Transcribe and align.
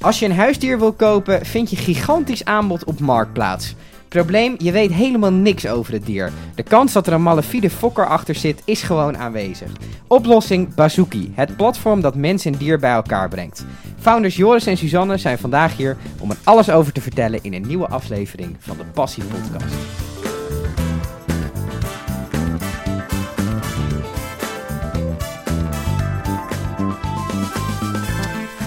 Als 0.00 0.18
je 0.18 0.24
een 0.24 0.36
huisdier 0.36 0.78
wil 0.78 0.92
kopen, 0.92 1.46
vind 1.46 1.70
je 1.70 1.76
gigantisch 1.76 2.44
aanbod 2.44 2.84
op 2.84 3.00
Marktplaats. 3.00 3.74
Probleem, 4.08 4.54
je 4.58 4.72
weet 4.72 4.92
helemaal 4.92 5.32
niks 5.32 5.66
over 5.66 5.92
het 5.92 6.06
dier. 6.06 6.32
De 6.54 6.62
kans 6.62 6.92
dat 6.92 7.06
er 7.06 7.12
een 7.12 7.22
malafide 7.22 7.70
fokker 7.70 8.06
achter 8.06 8.34
zit, 8.34 8.62
is 8.64 8.82
gewoon 8.82 9.18
aanwezig. 9.18 9.70
Oplossing 10.06 10.74
Bazooki, 10.74 11.32
het 11.34 11.56
platform 11.56 12.00
dat 12.00 12.14
mens 12.14 12.44
en 12.44 12.52
dier 12.52 12.78
bij 12.78 12.92
elkaar 12.92 13.28
brengt. 13.28 13.64
Founders 13.98 14.36
Joris 14.36 14.66
en 14.66 14.76
Suzanne 14.76 15.16
zijn 15.16 15.38
vandaag 15.38 15.76
hier 15.76 15.96
om 16.18 16.30
er 16.30 16.36
alles 16.44 16.70
over 16.70 16.92
te 16.92 17.00
vertellen 17.00 17.42
in 17.42 17.54
een 17.54 17.66
nieuwe 17.66 17.86
aflevering 17.86 18.56
van 18.58 18.76
de 18.76 18.84
Passie 18.84 19.24
Podcast. 19.24 19.74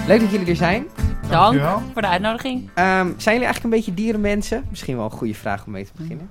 Leuk 0.06 0.20
dat 0.20 0.30
jullie 0.30 0.46
er 0.46 0.56
zijn. 0.56 0.86
Dank 1.34 1.58
Dankjewel. 1.58 1.92
voor 1.92 2.02
de 2.02 2.08
uitnodiging. 2.08 2.70
Ehm, 2.74 3.06
zijn 3.16 3.34
jullie 3.34 3.44
eigenlijk 3.44 3.64
een 3.64 3.70
beetje 3.70 3.94
dierenmensen? 3.94 4.64
Misschien 4.70 4.96
wel 4.96 5.04
een 5.04 5.10
goede 5.10 5.34
vraag 5.34 5.66
om 5.66 5.72
mee 5.72 5.84
te 5.84 5.92
beginnen. 5.96 6.30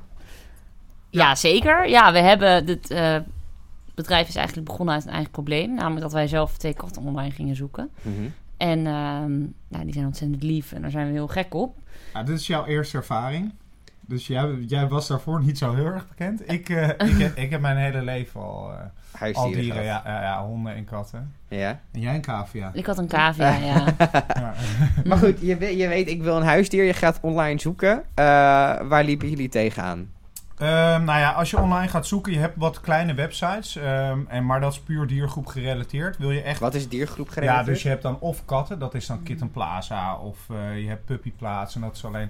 Ja, 1.09 1.35
zeker. 1.35 1.89
Ja, 1.89 2.11
we 2.11 2.19
hebben 2.19 2.65
dit 2.65 2.89
eh, 2.91 3.15
bedrijf 3.95 4.27
is 4.27 4.35
eigenlijk 4.35 4.67
begonnen 4.67 4.95
uit 4.95 5.05
een 5.05 5.11
eigen 5.11 5.31
probleem, 5.31 5.73
namelijk 5.73 6.01
dat 6.01 6.13
wij 6.13 6.27
zelf 6.27 6.57
twee 6.57 6.73
katten 6.73 7.01
online 7.01 7.31
gingen 7.31 7.55
zoeken. 7.55 7.89
En 8.57 8.87
ehm, 8.87 9.39
nou, 9.67 9.83
die 9.83 9.93
zijn 9.93 10.05
ontzettend 10.05 10.43
lief 10.43 10.71
en 10.71 10.81
daar 10.81 10.91
zijn 10.91 11.07
we 11.07 11.13
heel 11.13 11.27
gek 11.27 11.53
op. 11.53 11.77
Ja, 12.13 12.23
dit 12.23 12.39
is 12.39 12.47
jouw 12.47 12.65
eerste 12.65 12.97
ervaring. 12.97 13.53
Dus 14.07 14.27
jij, 14.27 14.55
jij 14.67 14.87
was 14.87 15.07
daarvoor 15.07 15.43
niet 15.43 15.57
zo 15.57 15.73
heel 15.75 15.85
erg 15.85 16.07
bekend. 16.07 16.51
Ik, 16.51 16.69
eh, 16.69 16.87
ik, 17.09 17.17
heb, 17.17 17.37
ik 17.37 17.49
heb 17.49 17.61
mijn 17.61 17.77
hele 17.77 18.01
leven 18.01 18.41
al, 18.41 18.71
eh, 18.71 18.77
al 18.79 18.89
Huisdieren. 19.11 19.61
dieren, 19.61 19.83
ja, 19.83 20.01
ja, 20.05 20.21
ja, 20.21 20.45
honden 20.45 20.75
en 20.75 20.85
katten. 20.85 21.33
ja. 21.47 21.79
En 21.91 21.99
jij 21.99 22.15
een 22.15 22.21
cavia. 22.21 22.69
Ik 22.73 22.85
had 22.85 22.97
een 22.97 23.07
cavia, 23.07 23.55
ja. 23.65 23.85
Ja. 23.97 24.53
Maar 25.05 25.17
goed, 25.17 25.39
je, 25.41 25.77
je 25.77 25.87
weet, 25.87 26.07
ik 26.09 26.21
wil 26.21 26.37
een 26.37 26.43
huisdier. 26.43 26.83
Je 26.83 26.93
gaat 26.93 27.19
online 27.21 27.59
zoeken. 27.59 28.03
Eh, 28.13 28.25
waar 28.87 29.03
liepen 29.03 29.29
jullie 29.29 29.49
tegenaan? 29.49 30.11
Ehm, 30.57 31.03
nou 31.03 31.19
ja, 31.19 31.31
als 31.31 31.49
je 31.49 31.59
online 31.59 31.87
gaat 31.87 32.07
zoeken, 32.07 32.33
je 32.33 32.39
hebt 32.39 32.57
wat 32.57 32.79
kleine 32.81 33.13
websites. 33.13 33.75
ehm, 33.75 34.19
en, 34.27 34.45
maar 34.45 34.59
dat 34.59 34.71
is 34.71 34.79
puur 34.79 35.07
diergroep 35.07 35.45
gerelateerd. 35.47 36.17
Wil 36.17 36.31
je 36.31 36.41
echt 36.41 36.59
Wat 36.59 36.73
is 36.73 36.89
diergroep 36.89 37.27
Ja, 37.27 37.33
gerelateerd? 37.33 37.65
dus 37.65 37.83
je 37.83 37.89
hebt 37.89 38.01
dan 38.01 38.19
of 38.19 38.45
katten, 38.45 38.79
dat 38.79 38.93
is 38.93 39.05
dan 39.05 39.23
Kitten 39.23 39.51
Plaza, 39.51 40.15
of 40.15 40.37
eh, 40.49 40.79
je 40.81 40.87
hebt 40.87 41.05
Puppyplaats 41.05 41.75
en 41.75 41.81
dat 41.81 41.95
is 41.95 42.05
alleen, 42.05 42.29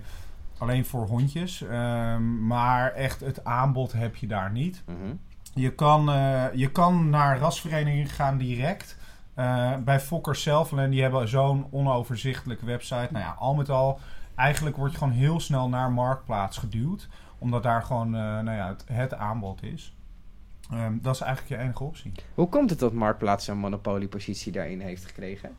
alleen 0.64 0.86
voor 0.86 1.08
hondjes. 1.08 1.62
Ehm, 1.62 2.48
maar 2.48 2.92
echt 2.92 3.20
het 3.20 3.44
aanbod 3.44 3.92
heb 3.92 4.16
je 4.16 4.28
daar 4.28 4.52
niet. 4.52 4.84
Mhm. 4.86 5.16
Je 5.54 5.76
kan, 5.76 6.12
eh, 6.12 6.44
je 6.54 6.72
kan 6.72 7.10
naar 7.10 7.38
rasverenigingen 7.38 8.08
gaan 8.08 8.38
direct. 8.38 8.98
Eh, 9.34 9.76
bij 9.78 10.00
Fokker 10.00 10.36
zelf, 10.36 10.72
alleen 10.72 10.90
die 10.90 11.02
hebben 11.02 11.28
zo'n 11.28 11.68
onoverzichtelijke 11.72 12.66
website. 12.66 13.08
Nou 13.12 13.26
ja, 13.26 13.36
al 13.40 13.54
met 13.54 13.70
al, 13.70 14.00
eigenlijk 14.36 14.76
word 14.78 14.92
je 14.92 14.98
gewoon 14.98 15.14
heel 15.14 15.40
snel 15.40 15.70
naar 15.70 15.92
Marktplaats 15.92 16.58
geduwd. 16.58 17.10
Omdat 17.38 17.64
daar 17.64 17.84
gewoon 17.84 18.16
eh, 18.16 18.22
nou 18.22 18.52
ja, 18.52 18.68
het, 18.68 18.86
het 18.92 19.14
aanbod 19.14 19.64
is. 19.64 19.96
Ehm, 20.72 20.94
dat 21.02 21.16
is 21.16 21.22
eigenlijk 21.22 21.62
je 21.62 21.68
enige 21.68 21.84
optie. 21.84 22.12
Hoe 22.34 22.50
komt 22.50 22.70
het 22.70 22.80
dat 22.80 22.94
Marktplaats 22.94 23.48
een 23.48 23.58
monopoliepositie 23.58 24.52
daarin 24.52 24.80
heeft 24.80 25.06
gekregen? 25.06 25.50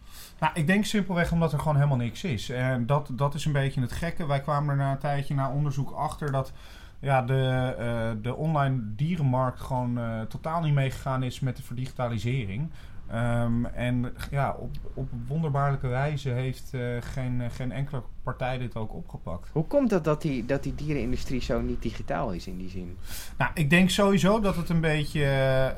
Nou, 0.40 0.52
ik 0.54 0.66
denk 0.66 0.84
simpelweg 0.84 1.32
omdat 1.32 1.52
er 1.52 1.58
gewoon 1.58 1.76
helemaal 1.76 1.96
niks 1.96 2.24
is. 2.24 2.50
En 2.50 2.86
dat, 2.86 3.08
dat 3.12 3.34
is 3.34 3.44
een 3.44 3.52
beetje 3.52 3.80
het 3.80 3.92
gekke. 3.92 4.26
Wij 4.26 4.40
kwamen 4.40 4.70
er 4.70 4.76
na 4.76 4.92
een 4.92 4.98
tijdje 4.98 5.34
na 5.34 5.50
onderzoek 5.50 5.90
achter 5.90 6.32
dat 6.32 6.52
ja, 6.98 7.22
de, 7.22 7.74
eh, 7.78 8.22
de 8.22 8.34
online 8.34 8.80
dierenmarkt 8.82 9.60
gewoon 9.60 9.98
eh, 9.98 10.20
totaal 10.20 10.60
niet 10.60 10.74
meegegaan 10.74 11.22
is 11.22 11.40
met 11.40 11.56
de 11.56 11.62
verdigitalisering. 11.62 12.70
Ehm, 13.10 13.64
en 13.64 14.12
ja, 14.30 14.52
op, 14.58 14.70
op 14.94 15.08
wonderbaarlijke 15.26 15.88
wijze 15.88 16.28
heeft 16.30 16.74
eh, 16.74 16.80
geen, 17.00 17.42
geen 17.50 17.72
enkele 17.72 18.02
partij 18.22 18.58
dit 18.58 18.76
ook 18.76 18.94
opgepakt. 18.94 19.48
Hoe 19.52 19.66
komt 19.66 19.90
het 19.90 20.04
dat 20.04 20.22
die, 20.22 20.44
dat 20.46 20.62
die 20.62 20.74
dierenindustrie 20.74 21.40
zo 21.42 21.60
niet 21.60 21.82
digitaal 21.82 22.32
is 22.32 22.46
in 22.46 22.56
die 22.58 22.68
zin? 22.68 22.96
Nou, 23.38 23.50
ik 23.54 23.70
denk 23.70 23.90
sowieso 23.90 24.40
dat 24.40 24.56
het 24.56 24.68
een 24.68 24.80
beetje. 24.80 25.24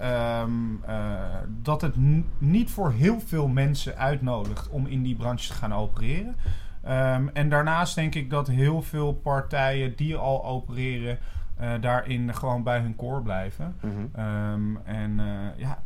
ehm, 0.00 0.50
eh, 0.86 1.14
dat 1.62 1.80
het 1.80 1.94
niet 2.38 2.70
voor 2.70 2.92
heel 2.92 3.20
veel 3.20 3.48
mensen 3.48 3.96
uitnodigt 3.96 4.68
om 4.68 4.86
in 4.86 5.02
die 5.02 5.16
branche 5.16 5.48
te 5.48 5.54
gaan 5.54 5.74
opereren. 5.74 6.36
Ehm, 6.82 7.28
en 7.32 7.48
daarnaast 7.48 7.94
denk 7.94 8.14
ik 8.14 8.30
dat 8.30 8.46
heel 8.46 8.82
veel 8.82 9.12
partijen 9.14 9.96
die 9.96 10.16
al 10.16 10.44
opereren. 10.44 11.18
eh, 11.56 11.70
daarin 11.80 12.34
gewoon 12.34 12.62
bij 12.62 12.78
hun 12.80 12.96
core 12.96 13.22
blijven. 13.22 13.76
Mhm. 13.80 14.76
En 14.84 15.20
eh, 15.20 15.58
ja, 15.60 15.82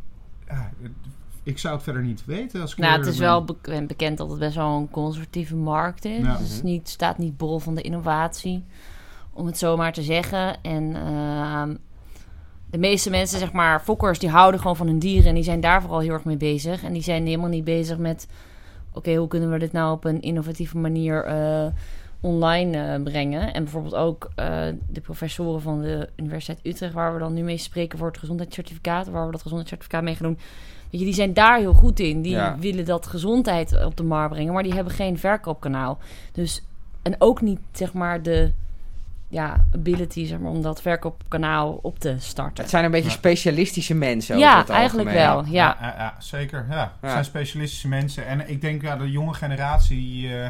ik 1.51 1.59
zou 1.59 1.75
het 1.75 1.83
verder 1.83 2.03
niet 2.03 2.25
weten. 2.25 2.61
Als 2.61 2.73
ik 2.73 2.79
Nou, 2.79 2.99
het 2.99 3.07
is 3.07 3.17
ben. 3.17 3.27
wel 3.27 3.45
bek- 3.45 3.87
bekend 3.87 4.19
dat 4.19 4.31
het 4.31 4.39
best 4.39 4.55
wel 4.55 4.77
een 4.77 4.91
conservatieve 4.91 5.57
markt 5.57 6.05
is. 6.05 6.19
Ja. 6.23 6.33
Het 6.33 6.41
is 6.41 6.63
niet, 6.63 6.89
staat 6.89 7.19
niet 7.19 7.37
bol 7.37 7.59
van 7.59 7.75
de 7.75 7.83
innovatie, 7.83 8.65
om 9.33 9.47
het 9.47 9.59
zo 9.59 9.77
maar 9.77 9.93
te 9.93 10.03
zeggen. 10.03 10.63
En 10.63 10.97
ehm, 10.97 11.75
de 12.71 12.79
meeste 12.79 13.11
mensen, 13.11 13.39
zeg 13.39 13.53
maar, 13.53 13.81
fokkers, 13.81 14.19
die 14.19 14.29
houden 14.29 14.61
gewoon 14.61 14.77
van 14.77 14.87
hun 14.87 14.99
dieren. 14.99 15.29
En 15.29 15.35
die 15.35 15.45
zijn 15.45 15.61
daar 15.61 15.81
vooral 15.81 16.01
heel 16.01 16.13
erg 16.13 16.25
mee 16.25 16.37
bezig. 16.37 16.83
En 16.83 16.93
die 16.93 17.03
zijn 17.03 17.27
helemaal 17.27 17.49
niet 17.49 17.65
bezig 17.65 17.99
met... 17.99 18.29
Oké, 18.93 19.15
hoe 19.15 19.29
kunnen 19.29 19.51
we 19.51 19.59
dit 19.59 19.73
nou 19.73 19.93
op 19.93 20.05
een 20.05 20.21
innovatieve 20.21 20.79
manier 20.79 21.25
eh, 21.25 21.67
online 22.21 22.95
eh, 22.95 23.03
brengen? 23.03 23.55
En 23.55 23.63
bijvoorbeeld 23.63 23.95
ook 23.95 24.31
eh, 24.35 24.67
de 24.89 25.01
professoren 25.01 25.61
van 25.63 25.81
de 25.81 26.09
Universiteit 26.17 26.61
Utrecht... 26.63 26.93
waar 26.95 27.13
we 27.13 27.19
dan 27.19 27.35
nu 27.35 27.43
mee 27.43 27.57
spreken 27.57 27.99
voor 27.99 28.07
het 28.09 28.19
gezondheidscertificaat... 28.19 29.09
waar 29.09 29.25
we 29.27 29.33
dat 29.33 29.43
gezondheidscertificaat 29.43 30.03
mee 30.03 30.15
gaan 30.15 30.27
doen... 30.27 30.39
Weet 30.91 31.01
je, 31.01 31.07
die 31.07 31.15
zijn 31.15 31.33
daar 31.35 31.59
heel 31.59 31.73
goed 31.75 32.01
in. 32.01 32.23
Die 32.23 32.33
Ja. 32.33 32.57
willen 32.59 32.85
dat 32.85 33.07
gezondheid 33.07 33.85
op 33.85 33.97
de 33.97 34.03
markt 34.03 34.33
brengen, 34.33 34.53
maar 34.53 34.63
die 34.63 34.75
hebben 34.75 34.93
geen 34.93 35.19
verkoopkanaal. 35.19 35.99
Dus, 36.33 36.65
en 37.03 37.15
ook 37.19 37.41
niet, 37.41 37.61
zeg 37.73 37.93
maar, 37.93 38.23
de 38.23 38.53
ja, 39.29 39.65
ability 39.75 40.27
zeg 40.27 40.39
maar, 40.39 40.51
om 40.51 40.63
dat 40.63 40.83
verkoopkanaal 40.83 41.79
op 41.83 41.99
te 41.99 42.15
starten. 42.19 42.61
Het 42.63 42.71
zijn 42.71 42.85
een 42.85 42.91
beetje 42.91 43.09
Ja. 43.11 43.15
specialistische 43.15 43.95
mensen. 43.95 44.35
over 44.37 44.49
Ja, 44.49 44.59
het 44.59 44.69
eigenlijk 44.69 45.09
algemeen. 45.09 45.29
wel. 45.29 45.45
Ja. 45.45 45.77
Ja, 45.81 45.95
ja, 45.99 46.15
zeker. 46.19 46.67
Ja. 46.71 46.93
Het 47.01 47.11
zijn 47.11 47.25
specialistische 47.25 47.89
mensen. 47.89 48.27
En 48.27 48.49
ik 48.49 48.61
denk, 48.61 48.83
ja, 48.83 48.97
de 48.97 49.11
jonge 49.11 49.35
generatie, 49.35 50.27
eh, 50.27 50.49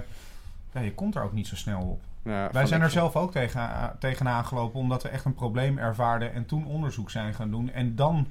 ja, 0.75 0.81
je 0.81 0.95
komt 0.95 1.15
er 1.15 1.23
ook 1.23 1.33
niet 1.33 1.47
zo 1.47 1.57
snel 1.57 1.81
op. 1.81 2.01
Ja, 2.23 2.49
Wij 2.53 2.67
zijn 2.67 2.81
er 2.83 2.91
zelf 2.91 3.17
ook 3.17 3.33
tegen, 3.33 3.61
uh, 3.61 3.85
tegenaan 3.99 4.45
gelopen, 4.45 4.81
omdat 4.81 5.03
we 5.03 5.09
echt 5.09 5.25
een 5.25 5.35
probleem 5.35 5.79
ervaarden 5.79 6.35
en 6.35 6.47
toen 6.47 6.67
onderzoek 6.67 7.11
zijn 7.11 7.35
gaan 7.35 7.51
doen. 7.51 7.71
En 7.73 7.97
dan 7.97 8.27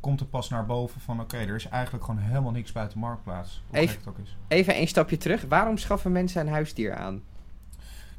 komt 0.00 0.20
er 0.20 0.26
pas 0.26 0.48
naar 0.48 0.66
boven 0.66 1.00
van, 1.00 1.20
oké, 1.20 1.36
er 1.36 1.54
is 1.54 1.68
eigenlijk 1.68 2.04
gewoon 2.04 2.20
helemaal 2.20 2.50
niks 2.52 2.72
buiten 2.72 2.98
marktplaats. 2.98 3.62
Hoe 3.68 3.78
Even- 3.78 3.96
het 3.98 4.08
ook 4.08 4.18
is. 4.18 4.36
Even 4.48 4.80
een 4.80 4.88
stapje 4.88 5.16
terug. 5.16 5.44
Waarom 5.48 5.78
schaffen 5.78 6.12
mensen 6.12 6.40
een 6.40 6.52
huisdier 6.52 6.94
aan? 6.94 7.22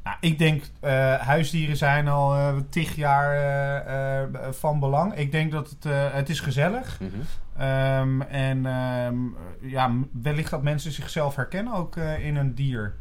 Nou, 0.04 0.16
ik 0.20 0.38
denk, 0.38 0.64
eh, 0.80 1.14
huisdieren 1.14 1.76
zijn 1.76 2.08
al 2.08 2.34
eh 2.34 2.56
tig 2.70 2.94
jaar 2.96 3.34
eh, 3.86 4.48
van 4.52 4.80
belang. 4.80 5.14
Ik 5.14 5.32
denk 5.32 5.52
dat 5.52 5.70
het, 5.70 5.84
het 6.12 6.28
is 6.28 6.40
gezellig 6.40 7.00
Mhm. 7.00 7.10
Ehm, 7.56 8.20
en 8.22 8.66
ehm, 8.66 9.16
ja, 9.60 9.90
wellicht 10.22 10.50
dat 10.50 10.62
mensen 10.62 10.92
zichzelf 10.92 11.36
herkennen 11.36 11.72
ook 11.74 11.96
in 11.96 12.36
een 12.36 12.54
dier. 12.54 12.94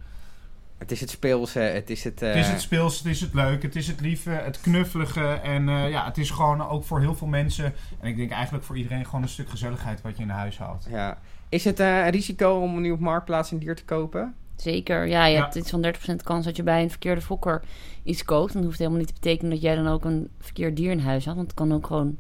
Het 0.78 0.92
is 0.92 1.00
het 1.02 1.10
speelse, 1.10 1.60
het 1.60 1.90
is 1.90 2.04
het... 2.04 2.22
eh, 2.22 2.28
Het 2.28 2.38
is 2.38 2.48
het 2.48 2.62
speels, 2.62 2.98
het 2.98 3.06
is 3.06 3.22
het 3.22 3.34
leuk, 3.34 3.62
het 3.62 3.76
is 3.76 3.88
het 3.88 4.02
lieve, 4.02 4.30
het 4.30 4.62
knuffelige. 4.62 5.28
En 5.28 5.70
eh, 5.70 5.90
ja, 5.90 6.06
het 6.06 6.18
is 6.18 6.30
gewoon 6.30 6.68
ook 6.70 6.84
voor 6.84 7.00
heel 7.00 7.16
veel 7.16 7.28
mensen, 7.28 7.74
en 8.00 8.08
ik 8.08 8.18
denk 8.18 8.32
eigenlijk 8.32 8.64
voor 8.64 8.78
iedereen, 8.78 9.06
gewoon 9.06 9.22
een 9.22 9.30
stuk 9.30 9.50
gezelligheid 9.50 10.02
wat 10.02 10.18
je 10.18 10.24
in 10.24 10.30
huis 10.30 10.58
haalt. 10.58 10.88
Ja. 10.90 11.18
Is 11.50 11.64
het 11.64 11.80
eh, 11.80 11.98
een 12.06 12.10
risico 12.10 12.60
om 12.62 12.82
nu 12.82 12.92
op 12.92 13.00
Marktplaats 13.00 13.52
een 13.52 13.60
dier 13.60 13.76
te 13.76 13.86
kopen? 13.86 14.36
Zeker. 14.56 15.08
Ja, 15.08 15.26
je 15.26 15.36
Ja. 15.36 15.42
hebt 15.42 15.56
iets 15.56 15.70
van 15.70 15.82
30% 15.82 16.16
kans 16.24 16.46
dat 16.46 16.56
je 16.56 16.64
bij 16.64 16.82
een 16.82 16.90
verkeerde 16.90 17.22
fokker 17.22 17.62
iets 18.04 18.24
koopt. 18.26 18.50
En 18.50 18.56
dat 18.58 18.66
hoeft 18.66 18.78
helemaal 18.78 19.00
niet 19.00 19.08
te 19.08 19.14
betekenen 19.14 19.52
dat 19.52 19.62
jij 19.62 19.76
dan 19.76 19.88
ook 19.88 20.06
een 20.06 20.30
verkeerd 20.40 20.76
dier 20.76 20.92
in 20.92 21.00
huis 21.00 21.26
had. 21.26 21.36
Want 21.36 21.48
het 21.48 21.56
kan 21.58 21.74
ook 21.74 21.88
gewoon 21.88 22.18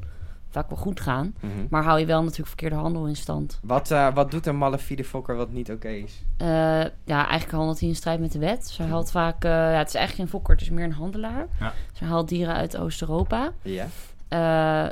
vaak 0.49 0.69
wel 0.69 0.77
goed 0.77 0.99
gaan. 0.99 1.33
Mhm. 1.39 1.51
Maar 1.69 1.83
hou 1.83 1.99
je 1.99 2.05
wel 2.05 2.21
natuurlijk 2.21 2.47
verkeerde 2.47 2.75
handel 2.75 3.05
in 3.07 3.15
stand. 3.15 3.59
Wat, 3.63 3.91
eh, 3.91 4.13
wat 4.13 4.31
doet 4.31 4.45
een 4.45 4.57
malafide 4.57 5.03
fokker 5.03 5.35
wat 5.35 5.51
niet 5.51 5.71
oké 5.71 5.87
is? 5.89 6.23
Eh, 6.37 6.47
ja, 7.03 7.27
eigenlijk 7.27 7.51
handelt 7.51 7.79
hij 7.79 7.89
in 7.89 7.95
strijd 7.95 8.19
met 8.19 8.31
de 8.31 8.39
wet. 8.39 8.67
Ze 8.67 8.83
haalt 8.83 9.11
vaak... 9.11 9.43
eh, 9.43 9.51
ja, 9.51 9.77
het 9.77 9.87
is 9.87 9.93
eigenlijk 9.95 10.13
geen 10.15 10.27
fokker, 10.39 10.53
het 10.53 10.61
is 10.63 10.69
meer 10.69 10.83
een 10.85 10.91
handelaar. 10.91 11.47
Ja. 11.59 11.73
Ze 11.93 12.05
haalt 12.05 12.29
dieren 12.29 12.55
uit 12.55 12.77
Oost-Europa. 12.77 13.51
Ja. 13.61 13.87
Eh, 14.27 14.39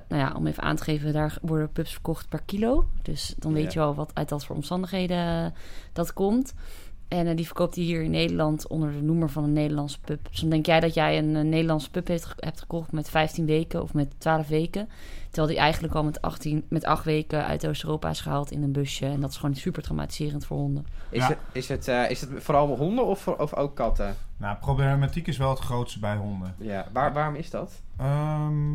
nou 0.07 0.21
ja, 0.21 0.33
om 0.35 0.47
even 0.47 0.63
aan 0.63 0.75
te 0.75 0.83
geven, 0.83 1.13
daar 1.13 1.37
worden 1.41 1.71
pups 1.71 1.91
verkocht 1.91 2.29
per 2.29 2.41
kilo. 2.45 2.85
Dus 3.01 3.33
dan 3.37 3.53
weet 3.53 3.63
Ja. 3.63 3.69
je 3.71 3.79
wel 3.79 3.95
wat 3.95 4.11
uit 4.13 4.29
dat 4.29 4.45
voor 4.45 4.55
omstandigheden 4.55 5.53
dat 5.93 6.13
komt. 6.13 6.53
En 7.07 7.27
eh, 7.27 7.35
die 7.35 7.45
verkoopt 7.45 7.75
hij 7.75 7.83
hier 7.83 8.01
in 8.03 8.11
Nederland 8.11 8.67
onder 8.67 8.91
de 8.91 9.01
noemer 9.01 9.29
van 9.29 9.43
een 9.43 9.53
Nederlandse 9.53 9.99
pup. 9.99 10.27
Dus 10.29 10.39
dan 10.39 10.49
denk 10.49 10.65
jij 10.65 10.79
dat 10.79 10.93
jij 10.93 11.17
een, 11.17 11.35
eh, 11.35 11.43
Nederlandse 11.43 11.89
pup 11.91 12.07
heeft, 12.07 12.33
hebt 12.39 12.59
gekocht 12.59 12.91
met 12.91 13.09
15 13.09 13.45
weken 13.45 13.81
of 13.81 13.93
met 13.93 14.13
12 14.17 14.47
weken. 14.47 14.89
Terwijl 15.25 15.47
die 15.47 15.57
eigenlijk 15.63 15.93
al 15.95 16.03
met, 16.03 16.21
18, 16.21 16.65
met 16.69 16.85
8 16.85 17.03
weken 17.05 17.45
uit 17.45 17.67
Oost-Europa 17.67 18.09
is 18.09 18.21
gehaald 18.21 18.51
in 18.51 18.63
een 18.63 18.71
busje. 18.71 19.05
En 19.05 19.21
dat 19.21 19.29
is 19.29 19.37
gewoon 19.37 19.55
super 19.55 19.81
traumatiserend 19.83 20.45
voor 20.45 20.57
honden. 20.57 20.85
Is, 21.09 21.19
Ja. 21.21 21.27
het, 21.27 21.37
is, 21.51 21.67
het, 21.67 21.87
eh, 21.87 22.09
is 22.09 22.21
het 22.21 22.29
vooral 22.37 22.67
honden 22.77 23.05
of, 23.05 23.19
voor- 23.19 23.37
of 23.37 23.53
ook 23.53 23.75
katten? 23.75 24.15
Nou, 24.37 24.57
problematiek 24.57 25.27
is 25.27 25.37
wel 25.37 25.49
het 25.49 25.59
grootste 25.59 25.99
bij 25.99 26.15
honden. 26.15 26.55
Ja. 26.57 26.85
Waar, 26.93 27.13
waarom 27.13 27.35
is 27.35 27.49
dat? 27.49 27.81
Ehm, 27.97 28.73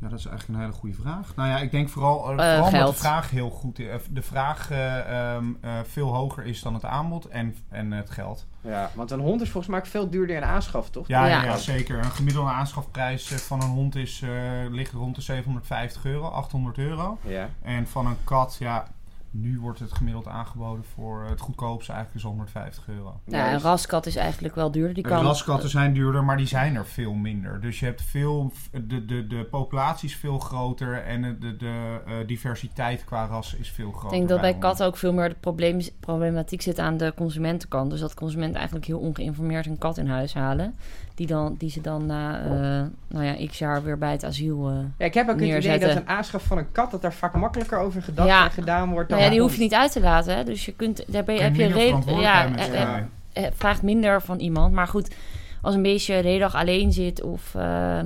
Ja, 0.00 0.08
dat 0.08 0.18
is 0.18 0.26
eigenlijk 0.26 0.58
een 0.58 0.64
hele 0.64 0.78
goede 0.78 0.94
vraag. 0.94 1.34
Nou 1.36 1.48
ja, 1.48 1.58
ik 1.58 1.70
denk 1.70 1.88
vooral, 1.88 2.18
uh, 2.18 2.24
vooral 2.24 2.56
omdat 2.56 2.68
geld. 2.68 2.94
de 2.94 3.00
vraag 3.00 3.30
heel 3.30 3.50
goed 3.50 3.78
is. 3.78 4.02
De 4.10 4.22
vraag 4.22 4.70
uh, 4.70 5.34
um, 5.34 5.58
uh, 5.64 5.78
veel 5.84 6.14
hoger 6.14 6.44
is 6.44 6.62
dan 6.62 6.74
het 6.74 6.84
aanbod 6.84 7.28
en, 7.28 7.56
en 7.68 7.92
het 7.92 8.10
geld. 8.10 8.46
Ja, 8.60 8.90
want 8.94 9.10
een 9.10 9.20
hond 9.20 9.40
is 9.40 9.50
volgens 9.50 9.72
mij 9.72 9.80
ook 9.80 9.86
veel 9.86 10.10
duurder 10.10 10.36
in 10.36 10.44
aanschaf, 10.44 10.90
toch? 10.90 11.08
Ja, 11.08 11.26
ja. 11.26 11.44
ja 11.44 11.56
zeker. 11.56 11.98
Een 11.98 12.10
gemiddelde 12.10 12.50
aanschafprijs 12.50 13.26
van 13.26 13.62
een 13.62 13.68
hond 13.68 13.94
is, 13.94 14.22
ligt 14.70 14.92
rond 14.92 15.14
de 15.14 15.20
750 15.20 16.04
euro, 16.04 16.28
800 16.28 16.78
euro. 16.78 17.18
Ja. 17.22 17.48
En 17.62 17.86
van 17.86 18.06
een 18.06 18.24
kat, 18.24 18.56
ja, 18.58 18.86
nu 19.30 19.60
wordt 19.60 19.78
het 19.78 19.92
gemiddeld 19.92 20.26
aangeboden 20.26 20.84
voor 20.84 21.24
het 21.28 21.40
goedkoopste 21.40 21.92
eigenlijk 21.92 22.24
is 22.24 22.30
150 22.30 22.88
euro. 22.88 23.20
Ja, 23.24 23.52
een 23.52 23.60
raskat 23.60 24.06
is 24.06 24.16
eigenlijk 24.16 24.54
wel 24.54 24.70
duurder. 24.70 24.94
Die 24.94 25.02
kan... 25.02 25.24
Raskatten 25.24 25.68
zijn 25.68 25.92
duurder, 25.92 26.24
maar 26.24 26.36
die 26.36 26.46
zijn 26.46 26.74
er 26.74 26.86
veel 26.86 27.12
minder. 27.12 27.60
Dus 27.60 27.80
je 27.80 27.84
hebt 27.84 28.02
veel, 28.02 28.52
de, 28.70 29.04
de, 29.04 29.26
de 29.26 29.44
populatie 29.50 30.08
is 30.08 30.16
veel 30.16 30.38
groter 30.38 31.02
en 31.02 31.22
de, 31.22 31.38
de, 31.38 31.56
de 31.56 32.00
uh, 32.08 32.14
diversiteit 32.26 33.04
qua 33.04 33.26
ras 33.26 33.54
is 33.54 33.70
veel 33.70 33.90
groter. 33.90 34.12
Ik 34.12 34.16
denk 34.16 34.28
dat 34.28 34.40
bij 34.40 34.58
katten 34.58 34.86
ook 34.86 34.96
veel 34.96 35.12
meer 35.12 35.28
de 35.28 35.36
probleem, 35.40 35.80
problematiek 36.00 36.62
zit 36.62 36.78
aan 36.78 36.96
de 36.96 37.12
consumentenkant. 37.16 37.90
Dus 37.90 38.00
dat 38.00 38.14
consumenten 38.14 38.56
eigenlijk 38.56 38.86
heel 38.86 38.98
ongeïnformeerd 38.98 39.66
een 39.66 39.78
kat 39.78 39.96
in 39.98 40.08
huis 40.08 40.34
halen. 40.34 40.74
Die, 41.18 41.26
dan, 41.26 41.54
die 41.58 41.70
ze 41.70 41.80
dan 41.80 42.06
na 42.06 42.44
uh, 42.44 42.50
nou 43.08 43.24
ja, 43.24 43.46
x 43.46 43.58
jaar 43.58 43.82
weer 43.82 43.98
bij 43.98 44.12
het 44.12 44.24
asiel 44.24 44.70
uh, 44.70 44.76
Ja, 44.98 45.04
ik 45.04 45.14
heb 45.14 45.28
ook 45.28 45.36
neerzetten. 45.36 45.70
het 45.72 45.80
idee 45.82 45.94
dat 45.94 46.02
een 46.02 46.08
aanschaf 46.16 46.42
van 46.42 46.58
een 46.58 46.72
kat... 46.72 46.90
dat 46.90 47.02
daar 47.02 47.12
vaak 47.12 47.34
makkelijker 47.34 47.78
over 47.78 48.02
gedacht 48.02 48.28
Ja. 48.28 48.44
en 48.44 48.50
gedaan 48.50 48.90
wordt. 48.90 49.08
Dan 49.08 49.18
Nou 49.18 49.30
ja, 49.30 49.36
die 49.36 49.44
hoef 49.46 49.54
je 49.54 49.60
niet 49.62 49.74
uit 49.74 49.92
te 49.92 50.00
laten. 50.00 50.36
Hè? 50.36 50.44
Dus 50.44 50.64
je 50.64 50.72
kunt, 50.72 51.04
daar 51.12 51.24
ben 51.24 51.34
je, 51.34 51.40
heb 51.40 51.54
je 51.54 51.62
minder 51.62 51.78
reden. 51.78 52.20
Ja, 52.20 52.56
eh, 52.56 52.82
eh, 52.82 52.96
eh, 53.32 53.44
vraagt 53.54 53.82
minder 53.82 54.22
van 54.22 54.38
iemand. 54.38 54.72
Maar 54.72 54.86
goed, 54.88 55.14
als 55.62 55.74
een 55.74 55.82
beestje 55.82 56.22
de 56.22 56.28
hele 56.28 56.38
dag 56.38 56.54
alleen 56.54 56.92
zit 56.92 57.22
of 57.22 57.54
eh, 57.54 57.98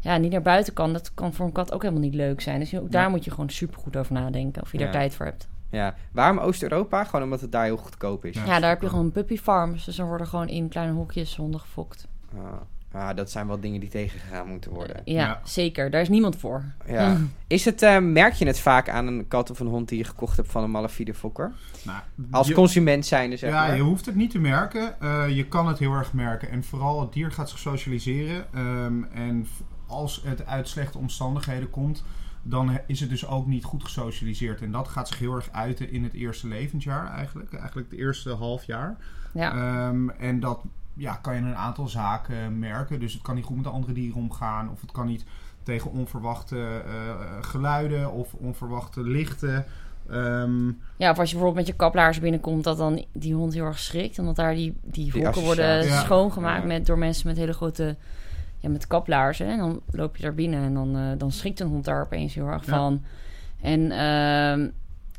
ja, 0.00 0.16
niet 0.16 0.32
naar 0.32 0.42
buiten 0.42 0.72
kan, 0.72 0.92
dat 0.92 1.14
kan 1.14 1.32
voor 1.32 1.46
een 1.46 1.52
kat 1.52 1.72
ook 1.72 1.82
helemaal 1.82 2.02
niet 2.04 2.14
leuk 2.14 2.40
zijn. 2.40 2.58
Dus 2.60 2.74
ook 2.78 2.92
daar 2.92 3.02
Ja. 3.02 3.08
moet 3.08 3.24
je 3.24 3.30
gewoon 3.30 3.50
super 3.50 3.80
goed 3.80 3.96
over 3.96 4.12
nadenken 4.12 4.62
of 4.62 4.72
je 4.72 4.78
Ja. 4.78 4.84
daar 4.84 4.92
tijd 4.92 5.14
voor 5.14 5.26
hebt. 5.26 5.48
Ja. 5.70 5.94
Waarom 6.12 6.38
Oost-Europa? 6.38 7.04
Gewoon 7.04 7.22
omdat 7.24 7.40
het 7.40 7.52
daar 7.52 7.64
heel 7.64 7.76
goedkoop 7.76 8.24
is. 8.24 8.34
Ja. 8.34 8.44
Ja, 8.44 8.60
daar 8.60 8.70
heb 8.70 8.82
je 8.82 8.88
gewoon 8.88 9.12
puppy 9.12 9.36
farms. 9.36 9.84
Dus 9.84 9.96
dan 9.96 10.06
worden 10.06 10.26
gewoon 10.26 10.48
in 10.48 10.68
kleine 10.68 10.92
hokjes 10.92 11.36
honden 11.36 11.60
gefokt. 11.60 12.06
Ah, 12.36 13.08
ah, 13.08 13.16
dat 13.16 13.30
zijn 13.30 13.46
wel 13.46 13.60
dingen 13.60 13.80
die 13.80 13.88
tegengegaan 13.88 14.48
moeten 14.48 14.70
worden. 14.70 15.02
Ja, 15.04 15.14
Ja. 15.26 15.40
zeker. 15.44 15.90
Daar 15.90 16.00
is 16.00 16.08
niemand 16.08 16.36
voor. 16.36 16.64
Ja. 16.86 17.16
Is 17.46 17.64
het, 17.64 17.82
eh, 17.82 17.98
merk 17.98 18.32
je 18.32 18.46
het 18.46 18.60
vaak 18.60 18.88
aan 18.88 19.06
een 19.06 19.28
kat 19.28 19.50
of 19.50 19.60
een 19.60 19.66
hond 19.66 19.88
die 19.88 19.98
je 19.98 20.04
gekocht 20.04 20.36
hebt 20.36 20.50
van 20.50 20.62
een 20.62 20.70
malafide 20.70 21.14
fokker? 21.14 21.52
Nou, 21.82 21.98
Als 22.30 22.48
je- 22.48 22.54
consument 22.54 23.06
zijnde, 23.06 23.36
zeg 23.36 23.50
ja, 23.50 23.66
maar. 23.66 23.76
je 23.76 23.82
hoeft 23.82 24.06
het 24.06 24.14
niet 24.14 24.30
te 24.30 24.38
merken. 24.38 25.00
Eh, 25.00 25.28
je 25.28 25.46
kan 25.46 25.66
het 25.68 25.78
heel 25.78 25.92
erg 25.92 26.12
merken. 26.12 26.50
En 26.50 26.64
vooral 26.64 27.00
het 27.00 27.12
dier 27.12 27.30
gaat 27.32 27.48
zich 27.50 27.58
socialiseren. 27.58 28.46
Ehm, 28.54 29.02
en 29.04 29.46
als 29.86 30.22
het 30.24 30.46
uit 30.46 30.68
slechte 30.68 30.98
omstandigheden 30.98 31.70
komt, 31.70 32.04
dan 32.42 32.78
is 32.86 33.00
het 33.00 33.08
dus 33.10 33.26
ook 33.26 33.46
niet 33.46 33.64
goed 33.64 33.84
gesocialiseerd. 33.84 34.60
En 34.62 34.72
dat 34.72 34.88
gaat 34.88 35.08
zich 35.08 35.18
heel 35.18 35.34
erg 35.34 35.48
uiten 35.52 35.90
in 35.92 36.02
het 36.04 36.12
eerste 36.12 36.46
levensjaar 36.48 37.10
eigenlijk. 37.14 37.52
Eigenlijk 37.54 37.90
het 37.90 37.98
eerste 38.00 38.30
half 38.30 38.64
jaar. 38.64 38.96
Ja. 39.34 39.52
Ehm, 39.52 40.08
en 40.08 40.40
dat 40.40 40.60
ja, 40.96 41.14
kan 41.14 41.34
je 41.34 41.40
een 41.40 41.56
aantal 41.56 41.88
zaken 41.88 42.58
merken. 42.58 43.00
Dus 43.00 43.12
het 43.12 43.22
kan 43.22 43.34
niet 43.34 43.44
goed 43.44 43.56
met 43.56 43.64
de 43.64 43.70
andere 43.70 43.92
dieren 43.92 44.16
omgaan. 44.20 44.70
Of 44.70 44.80
het 44.80 44.92
kan 44.92 45.06
niet 45.06 45.24
tegen 45.62 45.90
onverwachte 45.90 46.82
eh, 46.86 46.92
geluiden 47.40 48.12
of 48.12 48.32
onverwachte 48.34 49.02
lichten. 49.02 49.64
Ehm, 50.10 50.66
Ja, 50.96 51.10
of 51.10 51.18
als 51.18 51.30
je 51.30 51.36
bijvoorbeeld 51.36 51.54
met 51.54 51.66
je 51.66 51.72
kaplaars 51.72 52.20
binnenkomt, 52.20 52.64
dat 52.64 52.76
dan 52.78 53.04
die 53.12 53.34
hond 53.34 53.52
heel 53.54 53.64
erg 53.64 53.78
schrikt. 53.78 54.18
Omdat 54.18 54.36
daar 54.36 54.54
die, 54.54 54.76
die 54.82 55.12
volken 55.12 55.42
worden. 55.42 55.84
Ja. 55.84 56.00
schoongemaakt 56.00 56.60
Ja. 56.60 56.66
met, 56.66 56.86
door 56.86 56.98
mensen 56.98 57.26
met 57.28 57.36
hele 57.36 57.52
grote... 57.52 57.96
Ja, 58.58 58.68
met 58.68 58.86
kaplaarzen. 58.86 59.46
En 59.46 59.58
dan 59.58 59.80
loop 59.90 60.16
je 60.16 60.22
daar 60.22 60.34
binnen 60.34 60.62
en 60.62 60.74
dan, 60.74 60.96
eh, 60.96 61.02
dan 61.18 61.32
schrikt 61.32 61.60
een 61.60 61.68
hond 61.68 61.84
daar 61.84 62.02
opeens 62.02 62.34
heel 62.34 62.46
erg 62.46 62.66
Ja. 62.66 62.72
van. 62.76 63.02
En 63.60 63.90
ehm, 63.90 64.68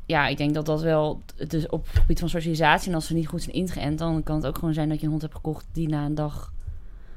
ja, 0.07 0.27
ik 0.27 0.38
denk 0.38 0.54
dat 0.54 0.65
dat 0.65 0.81
wel... 0.81 1.21
Dus 1.48 1.69
op 1.69 1.88
het 1.88 2.00
gebied 2.00 2.19
van 2.19 2.30
socialisatie, 2.30 2.89
en 2.89 2.95
als 2.95 3.06
ze 3.07 3.13
niet 3.13 3.27
goed 3.27 3.42
zijn 3.42 3.56
ingeënt... 3.56 4.00
dan 4.00 4.24
kan 4.24 4.36
het 4.36 4.45
ook 4.45 4.57
gewoon 4.57 4.74
zijn 4.74 4.89
dat 4.89 4.98
je 4.98 5.04
een 5.04 5.09
hond 5.09 5.21
hebt 5.21 5.36
gekocht... 5.36 5.65
die 5.71 5.88
na 5.88 6.06
een 6.06 6.15
dag 6.15 6.54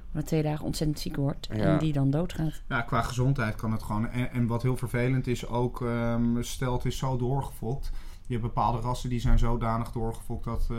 of 0.08 0.16
na 0.16 0.22
twee 0.22 0.42
dagen 0.42 0.64
ontzettend 0.64 1.00
ziek 1.00 1.16
wordt. 1.16 1.48
Ja. 1.52 1.56
En 1.56 1.78
die 1.78 1.92
dan 1.92 2.10
doodgaat. 2.10 2.62
Ja, 2.69 2.81
qua 2.81 3.02
gezondheid 3.02 3.54
kan 3.54 3.72
het 3.72 3.82
gewoon. 3.82 4.08
En, 4.08 4.32
en 4.32 4.46
wat 4.46 4.62
heel 4.62 4.76
vervelend 4.76 5.26
is 5.26 5.46
ook, 5.46 5.82
ehm 5.82 6.42
stel 6.42 6.72
het 6.72 6.84
is 6.84 6.98
zo 6.98 7.16
doorgefokt. 7.16 7.90
Je 8.26 8.37
hebt 8.37 8.42
bepaalde 8.46 8.78
rassen 8.81 9.08
die 9.08 9.20
zijn 9.20 9.38
zodanig 9.38 9.92
doorgefokt 9.92 10.44
dat 10.44 10.69
eh, 10.70 10.76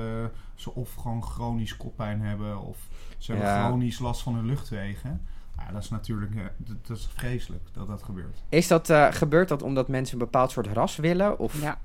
ze 0.55 0.73
of 0.73 0.93
gewoon 0.95 1.23
chronisch 1.23 1.77
koppijn 1.77 2.21
hebben 2.21 2.61
of 2.61 2.77
ze 3.17 3.31
hebben 3.31 3.49
Ja. 3.49 3.65
chronisch 3.67 3.99
last 3.99 4.21
van 4.21 4.35
hun 4.35 4.45
luchtwegen. 4.45 5.21
Ja, 5.57 5.71
dat 5.71 5.83
is 5.83 5.89
natuurlijk 5.89 6.35
eh, 6.35 6.41
dat, 6.57 6.87
dat 6.87 6.97
is 6.97 7.09
vreselijk 7.15 7.63
dat 7.71 7.87
dat 7.87 8.03
gebeurt. 8.03 8.43
Is 8.49 8.67
dat, 8.67 8.89
eh, 8.89 9.07
gebeurt 9.11 9.47
dat 9.47 9.61
omdat 9.61 9.87
mensen 9.87 10.13
een 10.13 10.25
bepaald 10.25 10.51
soort 10.51 10.67
ras 10.67 10.95
willen? 10.95 11.39
Of... 11.39 11.61
Ja. 11.61 11.79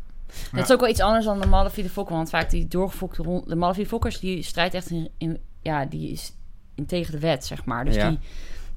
Het 0.50 0.64
is 0.64 0.72
ook 0.72 0.80
wel 0.80 0.88
iets 0.88 1.00
anders 1.00 1.24
dan 1.24 1.40
de 1.40 1.46
malafide 1.46 1.88
fokker. 1.88 2.14
Want 2.16 2.30
vaak 2.30 2.50
die 2.50 2.68
doorgefokte 2.68 3.22
hond... 3.22 3.48
De 3.48 3.56
malafide 3.56 3.88
fokkers, 3.88 4.20
die 4.20 4.42
strijdt 4.42 4.74
echt 4.74 4.90
in, 4.90 5.08
in... 5.18 5.38
Ja, 5.62 5.84
die 5.84 6.10
is 6.10 6.32
in 6.74 6.86
tegen 6.86 7.12
de 7.12 7.18
wet, 7.18 7.44
zeg 7.44 7.64
maar. 7.64 7.84
Dus 7.84 7.94
Ja. 7.94 8.08
die 8.08 8.18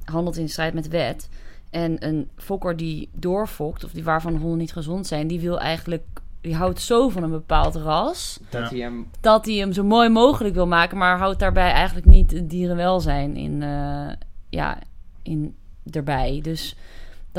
handelt 0.03 0.37
in 0.37 0.49
strijd 0.49 0.73
met 0.73 0.83
de 0.83 0.89
wet. 0.89 1.29
En 1.69 2.05
een 2.05 2.29
fokker 2.35 2.77
die 2.77 3.09
doorfokt... 3.13 3.83
Of 3.83 3.91
die 3.91 4.03
waarvan 4.03 4.33
de 4.33 4.39
honden 4.39 4.57
niet 4.57 4.73
gezond 4.73 5.07
zijn... 5.07 5.27
Die 5.27 5.39
wil 5.39 5.59
eigenlijk... 5.59 6.03
Die 6.41 6.55
houdt 6.55 6.81
zo 6.81 7.09
van 7.09 7.23
een 7.23 7.29
bepaald 7.31 7.75
ras... 7.75 8.39
Dat 8.49 8.61
Ja. 8.61 8.69
hij 8.69 8.79
hem... 8.79 9.07
dat 9.19 9.45
hij 9.45 9.55
hem 9.55 9.73
zo 9.73 9.83
mooi 9.83 10.09
mogelijk 10.09 10.53
wil 10.55 10.67
maken... 10.67 10.97
maar 10.97 11.17
houdt 11.17 11.39
daarbij 11.39 11.71
eigenlijk 11.71 12.05
niet 12.05 12.31
het 12.31 12.49
dierenwelzijn 12.49 13.35
in... 13.35 13.63
eh, 13.63 14.09
ja, 14.49 14.77
in 15.23 15.55
erbij. 15.91 16.39
Dus 16.43 16.75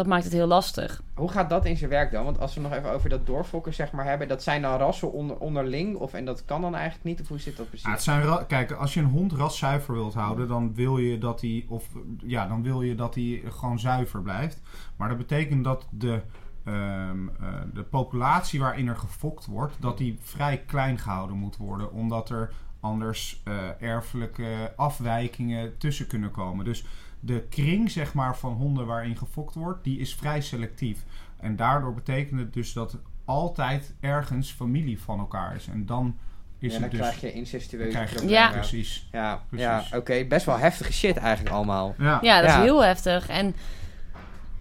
dat 0.00 0.08
maakt 0.08 0.24
het 0.24 0.32
heel 0.32 0.46
lastig. 0.46 1.02
Hoe 1.14 1.30
gaat 1.30 1.50
dat 1.50 1.64
in 1.64 1.76
zijn 1.76 1.90
werk 1.90 2.10
dan? 2.10 2.24
Want 2.24 2.38
als 2.40 2.54
we 2.54 2.60
nog 2.60 2.72
even 2.72 2.90
over 2.92 3.08
dat 3.08 3.26
doorfokken 3.26 3.74
zeg 3.74 3.92
maar 3.92 4.04
hebben... 4.04 4.28
dat 4.28 4.42
zijn 4.42 4.62
dan 4.62 4.78
rassen 4.78 5.12
onder, 5.12 5.36
onderling? 5.36 5.96
Of, 5.96 6.12
en 6.12 6.24
dat 6.24 6.44
kan 6.44 6.60
dan 6.60 6.74
eigenlijk 6.74 7.04
niet? 7.04 7.20
Of 7.20 7.28
hoe 7.28 7.38
zit 7.38 7.56
dat 7.56 7.68
precies? 7.68 7.86
Ja, 7.86 7.92
het 7.92 8.02
zijn 8.02 8.46
Kijk, 8.46 8.72
als 8.72 8.94
je 8.94 9.00
een 9.00 9.06
hond 9.06 9.32
raszuiver 9.32 9.94
wilt 9.94 10.14
houden, 10.14 10.48
dan 10.48 10.74
wil 10.74 10.98
je 10.98 11.18
dat 11.18 11.40
hij 11.40 11.64
of 11.68 11.88
ja, 12.18 12.46
dan 12.46 12.62
wil 12.62 12.82
je 12.82 12.94
dat 12.94 13.14
hij 13.14 13.42
gewoon 13.48 13.78
zuiver 13.78 14.22
blijft. 14.22 14.60
Maar 14.96 15.08
dat 15.08 15.18
betekent 15.18 15.64
dat 15.64 15.86
de, 15.90 16.20
ehm, 16.64 17.28
eh, 17.40 17.46
de 17.74 17.82
populatie 17.82 18.60
waarin 18.60 18.88
er 18.88 18.96
gefokt 18.96 19.46
wordt, 19.46 19.76
dat 19.80 19.98
die 19.98 20.18
vrij 20.20 20.62
klein 20.66 20.98
gehouden 20.98 21.36
moet 21.36 21.56
worden, 21.56 21.92
omdat 21.92 22.30
er 22.30 22.52
anders 22.80 23.40
eh, 23.44 23.82
erfelijke 23.82 24.72
afwijkingen 24.76 25.78
tussen 25.78 26.06
kunnen 26.06 26.30
komen. 26.30 26.64
Dus 26.64 26.84
de 27.20 27.44
kring 27.48 27.90
zeg 27.90 28.14
maar 28.14 28.36
van 28.36 28.52
honden 28.52 28.86
waarin 28.86 29.16
gefokt 29.16 29.54
wordt, 29.54 29.84
die 29.84 29.98
is 29.98 30.14
vrij 30.14 30.40
selectief. 30.40 31.04
En 31.36 31.56
daardoor 31.56 31.94
betekent 31.94 32.40
het 32.40 32.52
dus 32.52 32.72
dat 32.72 32.98
altijd 33.24 33.94
ergens 34.00 34.50
familie 34.52 35.00
van 35.00 35.18
elkaar 35.18 35.54
is. 35.54 35.66
En 35.68 35.86
dan 35.86 36.16
is 36.58 36.72
ja, 36.72 36.78
dan 36.80 36.82
het 36.82 36.90
dus 36.90 37.00
krijg 37.00 37.20
je 37.20 37.32
incestueuze 37.32 37.88
krijg 37.88 38.20
je. 38.22 38.28
Ja. 38.28 38.50
precies. 38.50 39.08
Ja, 39.12 39.42
Precies. 39.48 39.66
ja 39.66 39.84
oké. 39.96 40.24
Best 40.24 40.46
wel 40.46 40.58
heftige 40.58 40.92
shit 40.92 41.16
eigenlijk 41.16 41.54
allemaal. 41.54 41.94
Ja. 41.98 42.18
Ja, 42.22 42.40
dat 42.40 42.50
Ja. 42.50 42.56
is 42.56 42.62
heel 42.62 42.84
heftig. 42.84 43.28
En 43.28 43.54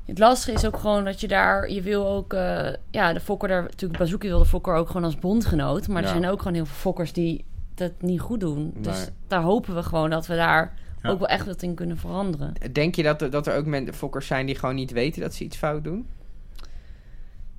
het 0.06 0.20
lastige 0.20 0.52
is 0.58 0.66
ook 0.66 0.78
gewoon 0.78 1.06
dat 1.06 1.22
je 1.22 1.28
daar... 1.28 1.70
Je 1.72 1.82
wil 1.82 2.08
ook... 2.08 2.34
eh, 2.34 2.74
ja, 2.92 3.14
de 3.14 3.20
fokker 3.20 3.50
daar... 3.50 3.62
Natuurlijk, 3.62 4.00
Bazooki 4.00 4.28
wil 4.28 4.40
de 4.40 4.46
fokker 4.46 4.74
ook 4.74 4.88
gewoon 4.88 5.04
als 5.04 5.20
bondgenoot. 5.20 5.88
Maar 5.88 6.04
er 6.04 6.10
zijn 6.10 6.28
ook 6.28 6.38
gewoon 6.40 6.54
heel 6.54 6.66
veel 6.66 6.76
fokkers 6.76 7.14
die 7.14 7.46
dat 7.76 7.92
niet 8.00 8.20
goed 8.22 8.40
doen. 8.40 8.74
Dus 8.78 9.10
daar 9.28 9.42
hopen 9.42 9.76
we 9.76 9.84
gewoon 9.84 10.10
dat 10.10 10.28
we 10.28 10.36
daar 10.36 10.74
Ja. 11.04 11.10
ook 11.10 11.20
wel 11.20 11.28
echt 11.28 11.46
wat 11.46 11.62
in 11.62 11.76
kunnen 11.76 11.98
veranderen. 11.98 12.54
Denk 12.72 12.96
je 12.96 13.04
dat 13.04 13.22
er, 13.22 13.30
dat 13.30 13.48
er 13.48 13.56
ook 13.56 13.66
men, 13.66 13.94
fokkers 13.94 14.28
zijn 14.28 14.46
die 14.46 14.56
gewoon 14.56 14.76
niet 14.76 14.92
weten 14.92 15.22
dat 15.22 15.34
ze 15.34 15.44
iets 15.44 15.58
fout 15.58 15.84
doen? 15.84 16.08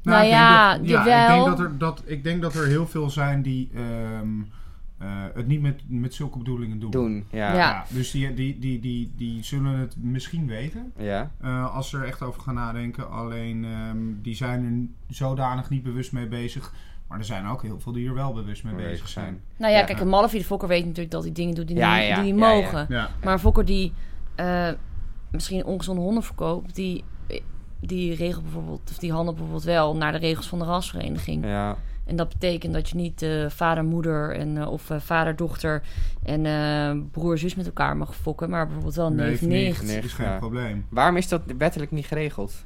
Nou 0.03 0.17
ik 0.25 0.31
denk 0.31 0.41
ja, 0.43 0.79
dat, 0.79 0.89
jawel. 0.89 1.39
Ik 1.39 1.45
denk 1.45 1.57
dat, 1.57 1.67
er, 1.67 1.79
dat, 1.79 2.03
ik 2.05 2.25
denk 2.25 2.43
dat 2.43 2.55
er 2.55 2.67
heel 2.67 2.87
veel 2.87 3.11
zijn 3.11 3.43
die 3.43 3.71
ehm, 3.75 4.41
eh, 4.99 5.25
het 5.35 5.47
niet 5.47 5.61
met, 5.61 5.83
met 5.87 6.15
zulke 6.15 6.39
bedoelingen 6.39 6.81
doen. 6.81 6.91
Doen, 6.91 7.27
ja. 7.31 7.53
Ja. 7.53 7.55
Ja. 7.55 7.85
dus 7.89 8.11
die, 8.11 8.35
die, 8.35 8.59
die, 8.59 8.81
die, 8.81 9.13
die 9.17 9.45
zullen 9.45 9.79
het 9.79 9.95
misschien 9.97 10.47
weten 10.47 10.93
ja. 10.97 11.31
eh, 11.41 11.75
als 11.75 11.91
ze 11.91 11.97
er 11.97 12.05
echt 12.05 12.23
over 12.23 12.41
gaan 12.41 12.55
nadenken. 12.55 13.11
Alleen 13.11 13.65
ehm, 13.65 13.99
die 14.23 14.35
zijn 14.35 14.65
er 15.09 15.15
zodanig 15.15 15.71
niet 15.71 15.83
bewust 15.83 16.13
mee 16.13 16.27
bezig. 16.27 16.73
Maar 17.11 17.19
er 17.19 17.25
zijn 17.25 17.47
ook 17.47 17.63
heel 17.63 17.81
veel 17.81 17.93
die 17.93 18.09
er 18.09 18.15
wel 18.15 18.33
bewust 18.33 18.65
mee 18.65 18.75
bezig 18.75 19.09
zijn. 19.09 19.41
Nou 19.57 19.73
ja, 19.73 19.79
Ja. 19.79 19.85
kijk, 19.85 20.01
een 20.01 20.09
Malafie 20.09 20.39
de 20.41 20.45
fokker 20.47 20.69
weet 20.69 20.85
natuurlijk 20.85 21.11
dat 21.11 21.23
hij 21.23 21.33
dingen 21.33 21.55
doet 21.55 21.67
die, 21.67 21.77
Ja, 21.77 21.97
niet, 21.97 22.07
ja, 22.07 22.23
die 22.23 22.33
niet 22.33 22.41
ja, 22.43 22.51
ja. 22.53 22.55
mogen. 22.63 22.87
Ja. 22.89 23.11
Maar 23.25 23.33
een 23.33 23.39
fokker 23.39 23.65
die 23.65 23.93
eh, 24.35 24.69
misschien 25.31 25.65
ongezonde 25.65 26.01
honden 26.01 26.23
verkoopt... 26.23 26.75
Die, 26.75 27.05
die 27.81 28.15
regelt 28.15 28.43
bijvoorbeeld... 28.43 28.81
Of 28.91 28.99
die 28.99 29.13
handelt 29.13 29.37
bijvoorbeeld 29.37 29.65
wel 29.65 29.97
naar 29.97 30.13
de 30.13 30.19
regels 30.19 30.49
van 30.49 30.59
de 30.59 30.65
rasvereniging. 30.65 31.45
ja. 31.45 31.77
En 32.05 32.17
dat 32.17 32.29
betekent 32.29 32.73
dat 32.73 32.89
je 32.89 32.97
niet 32.97 33.23
eh, 33.23 33.49
vader, 33.49 33.85
moeder 33.85 34.37
en, 34.37 34.57
eh, 34.57 34.71
of 34.73 34.91
eh, 34.91 35.01
vader, 35.01 35.37
dochter 35.37 35.83
en 36.23 36.47
eh, 36.47 36.97
broer, 37.11 37.39
zus 37.39 37.55
met 37.55 37.67
elkaar 37.67 37.97
mag 37.97 38.15
fokken. 38.17 38.51
Maar 38.51 38.65
bijvoorbeeld 38.65 38.95
wel 38.95 39.11
neef, 39.13 39.41
Neef, 39.41 39.81
nicht. 39.83 39.83
nicht. 39.83 40.05
is 40.05 40.13
geen 40.13 40.27
ja. 40.27 40.39
probleem. 40.39 40.87
Waarom 40.89 41.17
is 41.17 41.29
dat 41.29 41.43
wettelijk 41.59 41.91
niet 41.91 42.07
geregeld? 42.07 42.65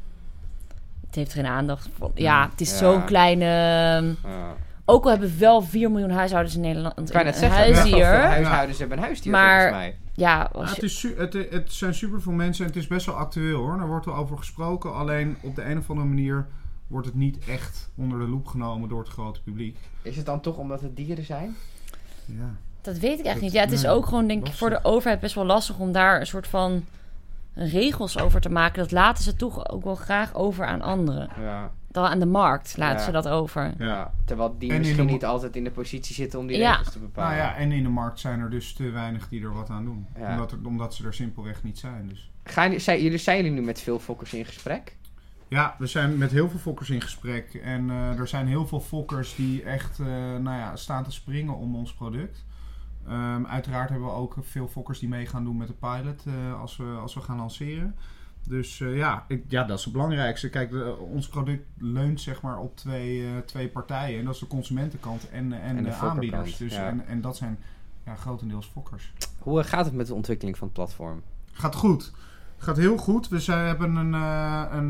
Het 1.14 1.22
heeft 1.22 1.32
geen 1.32 1.46
aandacht. 1.52 1.88
Voor, 1.98 2.10
ja, 2.14 2.48
het 2.50 2.60
is 2.60 2.70
Ja. 2.70 2.76
zo'n 2.76 3.04
kleine... 3.04 3.44
Ja. 3.44 4.54
Ook 4.84 5.04
al 5.04 5.10
hebben 5.10 5.28
we 5.28 5.36
wel 5.38 5.62
4 5.62 5.90
miljoen 5.90 6.10
huishoudens 6.10 6.54
in 6.54 6.60
Nederland 6.60 6.98
Ik 6.98 7.06
kan 7.06 7.22
zeggen, 7.24 7.50
huisdier. 7.50 7.92
veel 7.94 8.04
huishoudens 8.04 8.78
hebben 8.78 8.98
een 8.98 9.04
huisdier 9.04 9.32
Maar- 9.32 9.60
volgens 9.60 9.78
mij. 9.80 9.96
Ja, 10.14 10.50
Ja, 10.54 10.64
het, 10.64 10.82
is 10.82 11.02
het, 11.16 11.32
het 11.50 11.72
zijn 11.72 11.94
superveel 11.94 12.32
mensen 12.32 12.64
en 12.64 12.70
het 12.70 12.80
is 12.80 12.86
best 12.86 13.06
wel 13.06 13.14
actueel 13.14 13.60
hoor. 13.60 13.76
Daar 13.78 13.86
wordt 13.86 14.06
wel 14.06 14.14
over 14.14 14.38
gesproken. 14.38 14.94
Alleen 14.94 15.36
op 15.42 15.54
de 15.56 15.64
een 15.64 15.78
of 15.78 15.90
andere 15.90 16.08
manier 16.08 16.46
wordt 16.86 17.06
het 17.06 17.16
niet 17.16 17.38
echt 17.48 17.90
onder 17.96 18.18
de 18.18 18.28
loep 18.28 18.46
genomen 18.46 18.88
door 18.88 18.98
het 18.98 19.08
grote 19.08 19.42
publiek. 19.42 19.76
Is 20.02 20.16
het 20.16 20.26
dan 20.26 20.40
toch 20.40 20.56
omdat 20.56 20.80
het 20.80 20.96
dieren 20.96 21.24
zijn? 21.24 21.56
Ja. 22.24 22.54
dat 22.80 22.98
weet 22.98 23.18
ik 23.18 23.24
echt 23.24 23.34
dat- 23.34 23.42
niet. 23.42 23.52
Ja, 23.52 23.60
het 23.60 23.72
is 23.72 23.86
ook 23.86 24.06
gewoon, 24.06 24.26
denk 24.26 24.46
ik, 24.46 24.52
voor 24.54 24.70
de 24.70 24.80
overheid 24.84 25.20
best 25.20 25.34
wel 25.34 25.44
lastig 25.44 25.78
om 25.78 25.92
daar 25.92 26.20
een 26.20 26.26
soort 26.26 26.46
van 26.46 26.84
regels 27.54 28.18
over 28.18 28.40
te 28.40 28.48
maken. 28.50 28.82
Dat 28.82 28.90
laten 28.92 29.24
ze 29.24 29.36
toch 29.36 29.68
ook 29.68 29.84
wel 29.84 29.94
graag 29.94 30.34
over 30.34 30.66
aan 30.66 30.82
anderen. 30.82 31.28
Ja. 31.40 31.70
Dan 31.90 32.04
aan 32.06 32.18
de 32.18 32.26
markt 32.26 32.76
laten 32.76 32.98
Ja. 32.98 33.04
ze 33.04 33.10
dat 33.10 33.28
over. 33.28 33.72
Ja. 33.78 34.12
Terwijl 34.24 34.58
die 34.58 34.72
En 34.72 34.78
misschien 34.78 35.06
de- 35.06 35.12
niet 35.12 35.24
altijd 35.24 35.56
in 35.56 35.64
de 35.64 35.70
positie 35.70 36.14
zitten 36.14 36.38
om 36.38 36.46
die 36.46 36.56
Ja. 36.58 36.70
regels 36.70 36.92
te 36.92 36.98
bepalen. 36.98 37.36
Nou 37.36 37.42
ja, 37.50 37.56
en 37.56 37.72
in 37.72 37.82
de 37.82 37.88
markt 37.88 38.20
zijn 38.20 38.40
er 38.40 38.50
dus 38.50 38.72
te 38.72 38.90
weinig 38.90 39.28
die 39.28 39.42
er 39.42 39.52
wat 39.52 39.70
aan 39.70 39.84
doen. 39.84 40.06
Ja. 40.18 40.30
Omdat, 40.30 40.52
er, 40.52 40.58
omdat 40.64 40.94
ze 40.94 41.06
er 41.06 41.14
simpelweg 41.14 41.62
niet 41.62 41.78
zijn. 41.78 42.08
Dus. 42.08 42.30
Gaan, 42.44 42.64
jullie- 42.64 42.78
zijn, 42.80 43.02
jullie, 43.02 43.18
zijn 43.18 43.36
jullie 43.36 43.52
nu 43.52 43.62
met 43.62 43.80
veel 43.80 43.98
fokkers 43.98 44.34
in 44.34 44.44
gesprek? 44.44 44.96
Ja, 45.48 45.74
we 45.78 45.86
zijn 45.86 46.18
met 46.18 46.30
heel 46.30 46.48
veel 46.48 46.58
fokkers 46.58 46.90
in 46.90 47.00
gesprek. 47.00 47.54
En 47.54 47.90
eh, 47.90 48.18
er 48.18 48.28
zijn 48.28 48.46
heel 48.46 48.66
veel 48.66 48.80
fokkers 48.80 49.34
die 49.34 49.62
echt 49.62 49.98
eh, 50.00 50.06
nou 50.40 50.58
ja, 50.58 50.76
staan 50.76 51.04
te 51.04 51.10
springen 51.12 51.56
om 51.56 51.74
ons 51.76 51.94
product. 51.94 52.44
Ehm, 53.08 53.46
uiteraard 53.46 53.90
hebben 53.90 54.08
we 54.08 54.14
ook 54.14 54.36
veel 54.40 54.68
fokkers 54.68 54.98
die 54.98 55.08
mee 55.08 55.26
gaan 55.26 55.44
doen 55.44 55.56
met 55.56 55.68
de 55.68 55.74
pilot 55.74 56.24
eh, 56.26 56.60
als, 56.60 56.76
we, 56.76 56.84
als 56.84 57.14
we 57.14 57.20
gaan 57.20 57.36
lanceren. 57.36 57.94
Dus 58.48 58.80
eh, 58.80 58.96
ja, 58.96 59.24
ik, 59.28 59.44
ja, 59.48 59.64
dat 59.64 59.78
is 59.78 59.84
het 59.84 59.92
belangrijkste. 59.92 60.48
Kijk, 60.50 60.70
de- 60.70 60.96
ons 60.96 61.28
product 61.28 61.64
leunt 61.78 62.20
zeg 62.20 62.42
maar 62.42 62.58
op 62.58 62.76
twee, 62.76 63.26
eh, 63.26 63.38
twee 63.38 63.68
partijen. 63.68 64.18
En 64.18 64.24
dat 64.24 64.34
is 64.34 64.40
de 64.40 64.46
consumentenkant 64.46 65.30
en, 65.30 65.52
en, 65.52 65.76
En 65.76 65.84
de 65.84 65.92
aanbieders. 65.92 66.56
Dus, 66.56 66.74
ja. 66.74 66.86
en, 66.86 67.06
en 67.06 67.20
dat 67.20 67.36
zijn 67.36 67.58
ja, 68.04 68.14
grotendeels 68.14 68.66
fokkers. 68.66 69.12
Hoe 69.38 69.62
gaat 69.62 69.84
het 69.84 69.94
met 69.94 70.06
de 70.06 70.14
ontwikkeling 70.14 70.58
van 70.58 70.66
het 70.66 70.76
platform? 70.76 71.22
Gaat 71.52 71.74
goed. 71.74 72.12
Gaat 72.56 72.76
heel 72.76 72.96
goed. 72.96 73.28
We 73.28 73.40
zijn, 73.40 73.66
hebben 73.66 73.96
een, 73.96 74.12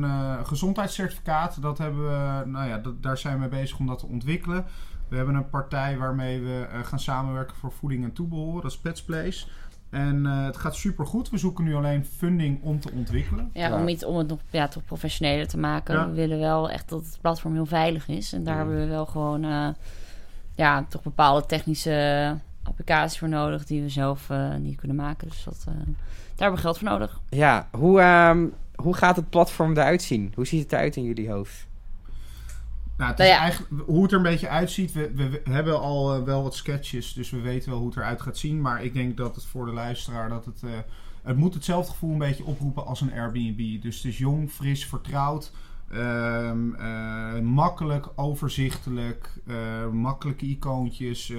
een 0.02 0.46
gezondheidscertificaat. 0.46 1.62
Dat 1.62 1.78
hebben 1.78 2.04
we, 2.04 2.46
nou 2.46 2.68
ja, 2.68 2.78
dat, 2.78 3.02
daar 3.02 3.18
zijn 3.18 3.34
we 3.34 3.40
mee 3.40 3.48
bezig 3.48 3.78
om 3.78 3.86
dat 3.86 3.98
te 3.98 4.06
ontwikkelen. 4.06 4.64
We 5.14 5.20
hebben 5.20 5.38
een 5.38 5.48
partij 5.50 5.96
waarmee 5.98 6.40
we 6.40 6.66
eh, 6.72 6.84
gaan 6.84 6.98
samenwerken 7.00 7.56
voor 7.56 7.72
voeding 7.72 8.04
en 8.04 8.12
toebehoren. 8.12 8.62
Dat 8.62 8.70
is 8.70 8.78
Pets 8.78 9.02
Place. 9.04 9.46
En 9.90 10.26
eh, 10.26 10.44
het 10.44 10.56
gaat 10.56 10.74
super 10.76 11.06
goed. 11.06 11.30
We 11.30 11.38
zoeken 11.38 11.64
nu 11.64 11.74
alleen 11.74 12.04
funding 12.04 12.62
om 12.62 12.80
te 12.80 12.90
ontwikkelen. 12.92 13.50
Ja, 13.52 13.68
Ja. 13.68 13.76
om, 13.80 13.88
iets, 13.88 14.04
om 14.04 14.16
het 14.16 14.28
nog 14.28 14.38
ja, 14.50 14.68
toch 14.68 14.84
professioneler 14.84 15.48
te 15.48 15.58
maken. 15.58 15.94
Ja. 15.94 16.08
We 16.08 16.14
willen 16.14 16.38
wel 16.38 16.70
echt 16.70 16.88
dat 16.88 17.04
het 17.04 17.18
platform 17.20 17.54
heel 17.54 17.66
veilig 17.66 18.08
is. 18.08 18.32
En 18.32 18.44
daar 18.44 18.54
Ja. 18.54 18.60
hebben 18.60 18.78
we 18.78 18.86
wel 18.86 19.06
gewoon 19.06 19.44
eh, 19.44 19.68
ja, 20.54 20.84
toch 20.88 21.02
bepaalde 21.02 21.46
technische 21.46 22.36
applicaties 22.62 23.18
voor 23.18 23.28
nodig 23.28 23.64
die 23.66 23.82
we 23.82 23.88
zelf 23.88 24.30
eh, 24.30 24.54
niet 24.54 24.76
kunnen 24.76 24.96
maken. 24.96 25.28
Dus 25.28 25.44
dat, 25.44 25.64
eh, 25.68 25.74
daar 25.74 25.84
hebben 26.36 26.54
we 26.56 26.60
geld 26.64 26.78
voor 26.78 26.88
nodig. 26.88 27.20
Ja, 27.28 27.68
hoe, 27.72 28.00
ehm, 28.00 28.46
hoe 28.74 28.94
gaat 28.96 29.16
het 29.16 29.30
platform 29.30 29.70
eruit 29.70 30.02
zien? 30.02 30.32
Hoe 30.34 30.46
ziet 30.46 30.62
het 30.62 30.72
eruit 30.72 30.96
in 30.96 31.02
jullie 31.04 31.30
hoofd? 31.30 31.66
Nou, 32.96 33.10
het 33.10 33.20
Nou 33.20 33.28
is 33.28 33.28
eigenlijk, 33.28 33.82
hoe 33.86 34.02
het 34.02 34.10
er 34.10 34.16
een 34.16 34.22
beetje 34.22 34.48
uitziet. 34.48 34.92
We, 34.92 35.10
we, 35.14 35.28
we 35.44 35.50
hebben 35.50 35.80
al 35.80 36.14
eh, 36.14 36.22
wel 36.22 36.42
wat 36.42 36.54
sketches, 36.54 37.12
dus 37.12 37.30
we 37.30 37.40
weten 37.40 37.70
wel 37.70 37.78
hoe 37.78 37.88
het 37.88 37.96
eruit 37.96 38.20
gaat 38.22 38.36
zien. 38.38 38.60
Maar 38.60 38.84
ik 38.84 38.94
denk 38.94 39.16
dat 39.16 39.34
het 39.34 39.44
voor 39.44 39.66
de 39.66 39.72
luisteraar 39.72 40.28
dat 40.28 40.44
het. 40.44 40.62
eh, 40.62 40.70
het 41.22 41.36
moet 41.36 41.54
hetzelfde 41.54 41.92
gevoel 41.92 42.12
een 42.12 42.18
beetje 42.18 42.44
oproepen 42.44 42.86
als 42.86 43.00
een 43.00 43.12
Airbnb. 43.12 43.82
Dus 43.82 43.96
het 43.96 44.04
is 44.04 44.18
jong, 44.18 44.50
fris, 44.50 44.86
vertrouwd. 44.86 45.52
ehm, 45.90 46.74
eh, 46.74 47.38
makkelijk, 47.40 48.08
overzichtelijk, 48.14 49.32
makkelijke 49.92 50.46
icoontjes, 50.46 51.32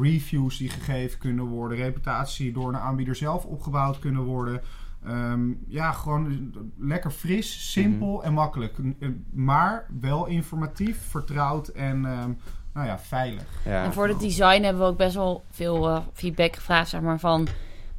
reviews 0.00 0.56
die 0.56 0.68
gegeven 0.68 1.18
kunnen 1.18 1.44
worden, 1.44 1.78
reputatie 1.78 2.52
door 2.52 2.68
een 2.68 2.76
aanbieder 2.80 3.16
zelf 3.16 3.44
opgebouwd 3.44 3.98
kunnen 3.98 4.22
worden. 4.22 4.60
Ehm, 5.04 5.40
ja, 5.66 5.92
gewoon 5.92 6.52
lekker 6.78 7.10
fris, 7.10 7.72
simpel 7.72 8.24
en 8.24 8.32
makkelijk. 8.32 8.76
Eh, 8.98 9.08
Maar 9.30 9.86
wel 10.00 10.26
informatief, 10.26 10.98
vertrouwd 11.08 11.68
en 11.68 12.04
ehm, 12.04 12.30
nou 12.74 12.86
ja, 12.86 12.98
veilig. 12.98 13.44
Ja. 13.64 13.84
En 13.84 13.92
voor 13.92 14.08
het 14.08 14.20
design 14.20 14.62
hebben 14.62 14.82
we 14.82 14.88
ook 14.88 14.96
best 14.96 15.14
wel 15.14 15.44
veel 15.50 15.88
eh, 15.88 15.98
feedback 16.12 16.54
gevraagd, 16.54 16.88
zeg 16.88 17.00
maar, 17.00 17.18
van 17.18 17.48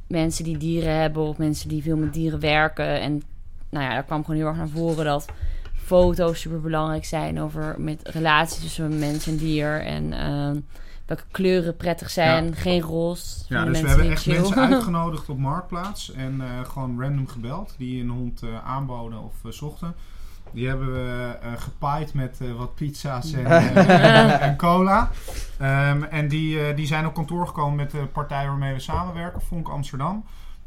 mensen 0.06 0.44
die 0.44 0.56
dieren 0.56 0.94
hebben 0.94 1.22
of 1.22 1.38
mensen 1.38 1.68
die 1.68 1.82
veel 1.82 1.96
met 1.96 2.12
dieren 2.12 2.40
werken. 2.40 3.00
En 3.00 3.22
nou 3.70 3.84
ja, 3.84 3.92
daar 3.92 4.04
kwam 4.04 4.24
gewoon 4.24 4.40
heel 4.40 4.48
erg 4.48 4.56
naar 4.56 4.68
voren 4.68 5.04
dat 5.04 5.26
foto's 5.74 6.40
super 6.40 6.60
belangrijk 6.60 7.04
zijn 7.04 7.40
over 7.40 7.74
met 7.78 8.08
relaties 8.08 8.60
tussen 8.62 8.98
mens 8.98 9.26
en 9.26 9.36
dier. 9.36 9.80
En 9.80 10.12
ehm, 10.12 10.56
welke 11.16 11.30
kleuren 11.30 11.76
prettig 11.76 12.10
zijn. 12.10 12.44
Ja. 12.46 12.54
Geen 12.54 12.80
roze. 12.80 13.44
Ja, 13.48 13.64
dus 13.64 13.64
we 13.64 13.70
mensen 13.70 13.88
hebben 13.88 14.10
echt 14.10 14.22
chill. 14.22 14.40
mensen 14.40 14.58
uitgenodigd 14.74 15.28
op 15.28 15.38
Marktplaats 15.38 16.12
en 16.12 16.40
eh, 16.40 16.68
gewoon 16.70 17.00
random 17.00 17.28
gebeld 17.28 17.74
die 17.78 18.02
een 18.02 18.08
hond 18.08 18.42
eh, 18.42 18.64
aanboden 18.66 19.22
of 19.22 19.34
eh, 19.44 19.50
zochten. 19.50 19.94
Die 20.52 20.68
hebben 20.68 20.92
we 20.92 21.36
eh 21.42 21.52
gepaaid 21.56 22.14
met 22.14 22.38
eh, 22.40 22.52
wat 22.52 22.74
pizza's 22.74 23.32
en, 23.32 23.46
eh, 23.86 24.42
en 24.42 24.56
cola. 24.56 25.10
Ehm, 25.58 26.02
en 26.02 26.28
die, 26.28 26.60
eh, 26.66 26.76
die 26.76 26.86
zijn 26.86 27.06
op 27.06 27.14
kantoor 27.14 27.46
gekomen 27.46 27.76
met 27.76 27.90
de 27.90 28.06
partij 28.12 28.46
waarmee 28.46 28.72
we 28.72 28.80
samenwerken, 28.80 29.40
Vonk 29.42 29.68
Amsterdam. 29.68 30.24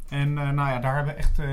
En 0.08 0.38
eh, 0.38 0.50
nou 0.50 0.70
ja, 0.70 0.78
daar 0.78 0.94
hebben 0.96 1.14
we 1.14 1.18
echt 1.20 1.38
eh, 1.38 1.46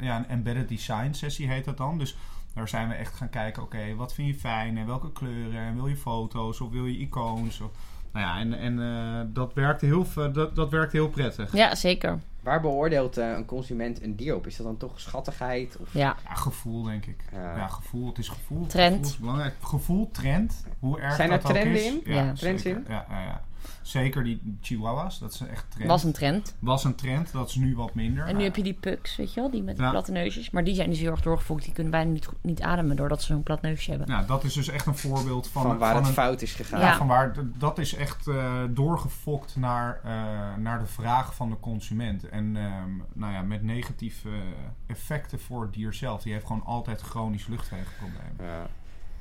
ja, 0.00 0.16
een 0.16 0.28
embedded 0.28 0.68
design 0.68 1.12
sessie 1.12 1.48
heet 1.48 1.64
dat 1.64 1.76
dan. 1.76 1.98
Dus 1.98 2.16
daar 2.54 2.68
zijn 2.68 2.88
we 2.88 2.94
echt 2.94 3.14
gaan 3.14 3.30
kijken, 3.30 3.62
oké, 3.62 3.94
wat 3.96 4.14
vind 4.14 4.28
je 4.28 4.34
fijn 4.34 4.78
en 4.78 4.86
welke 4.86 5.12
kleuren 5.12 5.60
en 5.60 5.74
wil 5.74 5.86
je 5.86 5.96
foto's 5.96 6.60
of 6.60 6.70
wil 6.70 6.86
je 6.86 6.98
icoons? 6.98 7.60
Of, 7.60 7.70
nou 8.18 8.26
ja, 8.30 8.38
en, 8.38 8.54
en 8.58 8.80
eh, 8.82 9.20
dat, 9.34 9.54
werkte 9.54 9.86
heel, 9.86 10.04
v- 10.04 10.30
dat, 10.32 10.56
dat 10.56 10.70
werkte 10.70 10.96
heel 10.96 11.08
prettig. 11.08 11.52
Ja, 11.52 11.74
zeker. 11.74 12.18
Waar 12.42 12.60
beoordeelt 12.60 13.16
eh, 13.16 13.30
een 13.30 13.44
consument 13.44 14.02
een 14.02 14.16
dier 14.16 14.34
op? 14.34 14.46
Is 14.46 14.56
dat 14.56 14.66
dan 14.66 14.76
toch 14.76 15.00
schattigheid? 15.00 15.76
Of, 15.80 15.92
Ja. 15.94 16.16
Ja, 16.28 16.34
gevoel 16.34 16.82
denk 16.82 17.06
ik. 17.06 17.24
Ja. 17.32 17.56
Ja, 17.56 17.66
gevoel. 17.66 18.08
Het 18.08 18.18
is 18.18 18.28
gevoel. 18.28 18.66
Trend. 18.66 18.94
Gevoel 18.94 19.10
is 19.10 19.16
belangrijk. 19.18 19.54
Gevoel, 19.60 20.10
trend. 20.10 20.64
Hoe 20.78 21.00
erg 21.00 21.14
Zijn 21.14 21.30
dat 21.30 21.42
er 21.42 21.48
ook 21.48 21.52
trenden 21.52 21.78
is. 21.84 21.86
in? 21.86 22.00
Ja, 22.04 22.14
Ja. 22.24 22.32
Trends 22.32 22.62
zeker. 22.62 22.78
in? 22.78 22.84
Ja, 22.88 23.06
ja, 23.10 23.20
ja. 23.22 23.40
Zeker 23.82 24.24
die 24.24 24.56
chihuahuas. 24.60 25.18
Dat 25.18 25.32
is 25.32 25.40
echt 25.40 25.66
trend. 25.70 25.88
Was 25.88 26.04
een 26.04 26.12
trend. 26.12 26.56
Was 26.58 26.84
een 26.84 26.94
trend. 26.94 27.32
Dat 27.32 27.48
is 27.48 27.54
nu 27.54 27.76
wat 27.76 27.94
minder. 27.94 28.26
En 28.26 28.36
nu 28.36 28.42
heb 28.42 28.56
je 28.56 28.62
die 28.62 28.74
pugs, 28.74 29.16
weet 29.16 29.34
je 29.34 29.40
wel, 29.40 29.50
die 29.50 29.62
met 29.62 29.76
platte 29.76 30.12
neusjes. 30.12 30.50
Maar 30.50 30.64
die 30.64 30.74
zijn 30.74 30.90
dus 30.90 30.98
heel 30.98 31.10
erg 31.10 31.22
doorgefokt. 31.22 31.64
Die 31.64 31.72
kunnen 31.72 31.92
bijna 31.92 32.10
niet, 32.10 32.26
goed- 32.26 32.42
niet 32.42 32.62
ademen 32.62 32.96
doordat 32.96 33.20
ze 33.22 33.26
zo'n 33.32 33.42
plat 33.42 33.62
neusje 33.62 33.90
hebben. 33.90 34.08
Nou, 34.08 34.26
dat 34.26 34.44
is 34.44 34.52
dus 34.52 34.68
echt 34.68 34.86
een 34.86 34.96
voorbeeld 34.96 35.48
van, 35.48 35.62
van 35.62 35.78
waar 35.78 35.94
het 35.94 36.06
een, 36.06 36.12
fout 36.12 36.42
is 36.42 36.54
gegaan? 36.54 36.80
ja, 36.80 36.86
Ja. 36.86 36.96
van 36.96 37.06
waar 37.06 37.32
dat 37.58 37.78
is 37.78 37.94
echt 37.94 38.26
eh, 38.26 38.62
doorgefokt 38.70 39.56
naar, 39.56 40.00
eh, 40.04 40.10
naar 40.62 40.78
de 40.78 40.86
vraag 40.86 41.34
van 41.34 41.48
de 41.50 41.60
consument. 41.60 42.28
En 42.28 42.56
ehm, 42.56 42.90
nou 43.12 43.32
ja, 43.32 43.42
met 43.42 43.62
negatieve 43.62 44.30
effecten 44.86 45.40
voor 45.40 45.62
het 45.62 45.72
dier 45.72 45.92
zelf. 45.94 46.22
Die 46.22 46.32
heeft 46.32 46.46
gewoon 46.46 46.64
altijd 46.64 47.00
chronisch 47.00 47.46
luchtwegenproblemen. 47.46 48.36
Ja. 48.38 48.66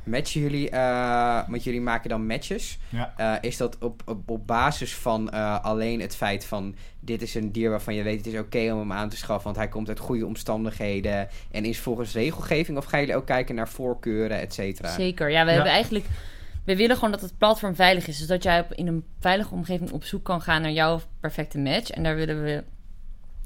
Matchen 0.07 0.41
jullie, 0.41 0.69
eh, 0.69 1.39
want 1.47 1.63
jullie 1.63 1.81
maken 1.81 2.09
dan 2.09 2.25
matches. 2.25 2.77
Ja. 2.89 3.13
Eh, 3.17 3.33
is 3.41 3.57
dat 3.57 3.77
op, 3.79 4.01
op, 4.05 4.29
op 4.29 4.47
basis 4.47 4.95
van 4.95 5.29
eh, 5.29 5.63
alleen 5.63 6.01
het 6.01 6.15
feit 6.15 6.45
van 6.45 6.75
dit 6.99 7.21
is 7.21 7.35
een 7.35 7.51
dier 7.51 7.69
waarvan 7.69 7.93
je 7.95 8.03
weet 8.03 8.17
het 8.25 8.33
is 8.33 8.39
oké 8.39 8.71
om 8.73 8.79
hem 8.79 8.91
aan 8.91 9.09
te 9.09 9.17
schaffen, 9.17 9.43
want 9.43 9.55
hij 9.55 9.67
komt 9.67 9.87
uit 9.87 9.99
goede 9.99 10.25
omstandigheden 10.25 11.27
en 11.51 11.65
is 11.65 11.79
volgens 11.79 12.13
regelgeving? 12.13 12.77
Of 12.77 12.85
gaan 12.85 12.99
jullie 12.99 13.15
ook 13.15 13.25
kijken 13.25 13.55
naar 13.55 13.69
voorkeuren, 13.69 14.39
et 14.39 14.53
cetera? 14.53 14.89
Zeker. 14.89 15.29
Ja, 15.29 15.41
we 15.43 15.49
Ja. 15.49 15.55
hebben 15.55 15.71
eigenlijk... 15.73 16.05
We 16.63 16.75
willen 16.75 16.95
gewoon 16.95 17.11
dat 17.11 17.21
het 17.21 17.37
platform 17.37 17.75
veilig 17.75 18.07
is. 18.07 18.17
Dus 18.17 18.27
dat 18.27 18.43
jij 18.43 18.59
op, 18.59 18.73
in 18.73 18.87
een 18.87 19.03
veilige 19.19 19.53
omgeving 19.53 19.91
op 19.91 20.03
zoek 20.03 20.23
kan 20.23 20.41
gaan 20.41 20.61
naar 20.61 20.71
jouw 20.71 20.99
perfecte 21.19 21.57
match. 21.57 21.89
En 21.89 22.03
daar 22.03 22.15
willen 22.15 22.43
we 22.43 22.63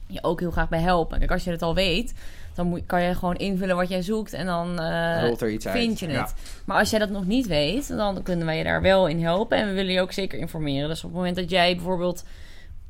je 0.07 0.23
ook 0.23 0.39
heel 0.39 0.51
graag 0.51 0.69
bij 0.69 0.79
helpen. 0.79 1.19
Kijk, 1.19 1.31
als 1.31 1.43
je 1.43 1.51
het 1.51 1.61
al 1.61 1.75
weet, 1.75 2.13
dan 2.53 2.67
moet, 2.67 2.85
kan 2.85 3.01
je 3.01 3.15
gewoon 3.15 3.35
invullen 3.35 3.75
wat 3.75 3.89
jij 3.89 4.01
zoekt. 4.01 4.33
En 4.33 4.45
dan 4.45 4.79
eh, 4.79 5.21
Rolt 5.21 5.41
er 5.41 5.51
iets 5.51 5.67
uit? 5.67 5.77
vind 5.77 5.99
je 5.99 6.07
het. 6.07 6.33
Ja. 6.35 6.61
Maar 6.65 6.77
als 6.77 6.89
jij 6.89 6.99
dat 6.99 7.09
nog 7.09 7.25
niet 7.25 7.47
weet, 7.47 7.87
dan 7.87 8.23
kunnen 8.23 8.45
wij 8.45 8.57
je 8.57 8.63
daar 8.63 8.81
wel 8.81 9.07
in 9.07 9.23
helpen. 9.23 9.57
En 9.57 9.67
we 9.67 9.73
willen 9.73 9.93
je 9.93 10.01
ook 10.01 10.11
zeker 10.11 10.39
informeren. 10.39 10.89
Dus 10.89 11.03
op 11.03 11.09
het 11.09 11.17
moment 11.17 11.35
dat 11.35 11.49
jij 11.49 11.75
bijvoorbeeld 11.75 12.23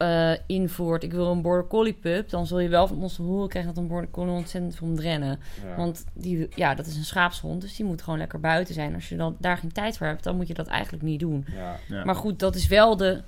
eh, 0.01 0.31
invoert... 0.45 1.03
ik 1.03 1.11
wil 1.11 1.31
een 1.31 1.41
border 1.41 1.67
collie 1.67 1.93
pup... 1.93 2.29
dan 2.29 2.47
zul 2.47 2.59
je 2.59 2.69
wel 2.69 2.87
van 2.87 3.01
ons 3.01 3.15
te 3.15 3.21
horen 3.21 3.49
krijgen... 3.49 3.73
dat 3.73 3.83
een 3.83 3.89
border 3.89 4.09
collie 4.09 4.31
ontzettend 4.31 4.75
veel 4.75 4.87
moet 4.87 4.99
rennen. 4.99 5.39
Ja. 5.67 5.75
Want 5.75 6.05
die, 6.13 6.47
ja, 6.55 6.75
dat 6.75 6.85
is 6.85 6.95
een 6.95 7.03
schaapshond, 7.03 7.61
dus 7.61 7.75
die 7.75 7.85
moet 7.85 8.01
gewoon 8.01 8.19
lekker 8.19 8.39
buiten 8.39 8.73
zijn. 8.73 8.93
Als 8.93 9.09
je 9.09 9.15
dan 9.15 9.35
daar 9.39 9.57
geen 9.57 9.71
tijd 9.71 9.97
voor 9.97 10.07
hebt, 10.07 10.23
dan 10.23 10.35
moet 10.35 10.47
je 10.47 10.53
dat 10.53 10.67
eigenlijk 10.67 11.03
niet 11.03 11.19
doen. 11.19 11.45
Ja. 11.55 11.79
Ja. 11.87 12.05
Maar 12.05 12.15
goed, 12.15 12.39
dat 12.39 12.55
is 12.55 12.67
wel 12.67 12.97
de... 12.97 13.21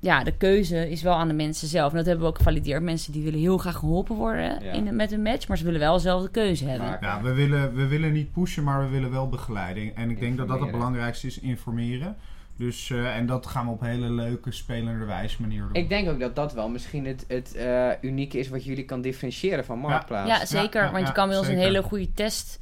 Ja, 0.00 0.24
de 0.24 0.32
keuze 0.36 0.90
is 0.90 1.02
wel 1.02 1.14
aan 1.14 1.28
de 1.28 1.34
mensen 1.34 1.68
zelf. 1.68 1.90
En 1.90 1.96
dat 1.96 2.06
hebben 2.06 2.24
we 2.24 2.30
ook 2.30 2.36
gevalideerd. 2.36 2.82
Mensen 2.82 3.12
die 3.12 3.22
willen 3.22 3.38
heel 3.40 3.58
graag 3.58 3.76
geholpen 3.76 4.16
worden 4.16 4.64
Ja. 4.64 4.72
in, 4.72 4.96
met 4.96 5.12
een 5.12 5.22
match, 5.22 5.48
maar 5.48 5.58
ze 5.58 5.64
willen 5.64 5.80
wel 5.80 5.98
zelf 5.98 6.22
de 6.22 6.30
keuze 6.30 6.64
hebben. 6.68 6.88
Maar- 6.88 6.98
Ja, 7.02 7.22
we 7.22 7.32
willen, 7.32 7.74
we 7.74 7.86
willen 7.86 8.12
niet 8.12 8.32
pushen, 8.32 8.64
maar 8.64 8.80
we 8.80 8.88
willen 8.88 9.10
wel 9.10 9.28
begeleiding. 9.28 9.94
En 9.94 10.10
ik 10.10 10.20
denk 10.20 10.36
dat 10.36 10.48
dat 10.48 10.60
het 10.60 10.70
belangrijkste 10.70 11.26
is, 11.26 11.38
informeren. 11.40 12.16
Dus, 12.56 12.90
eh, 12.90 13.16
en 13.16 13.26
dat 13.26 13.46
gaan 13.46 13.66
we 13.66 13.72
op 13.72 13.80
hele 13.80 14.10
leuke, 14.10 14.52
spelende 14.52 15.04
wijze 15.04 15.36
manier 15.40 15.60
doen. 15.60 15.74
Ik 15.82 15.88
denk 15.88 16.08
ook 16.08 16.20
dat 16.20 16.36
dat 16.36 16.52
wel 16.52 16.68
misschien 16.68 17.06
het, 17.06 17.24
het 17.28 17.54
eh, 17.54 17.88
unieke 18.00 18.38
is 18.38 18.48
wat 18.48 18.64
jullie 18.64 18.84
kan 18.84 19.00
differentiëren 19.00 19.64
van 19.64 19.78
Marktplaats. 19.78 20.28
Ja, 20.30 20.46
zeker. 20.60 20.82
ja, 20.84 20.90
want 20.92 21.06
je 21.06 21.12
kan 21.12 21.28
bij 21.28 21.38
ons 21.38 21.48
een 21.48 21.58
hele 21.58 21.82
goede 21.82 22.12
test 22.12 22.58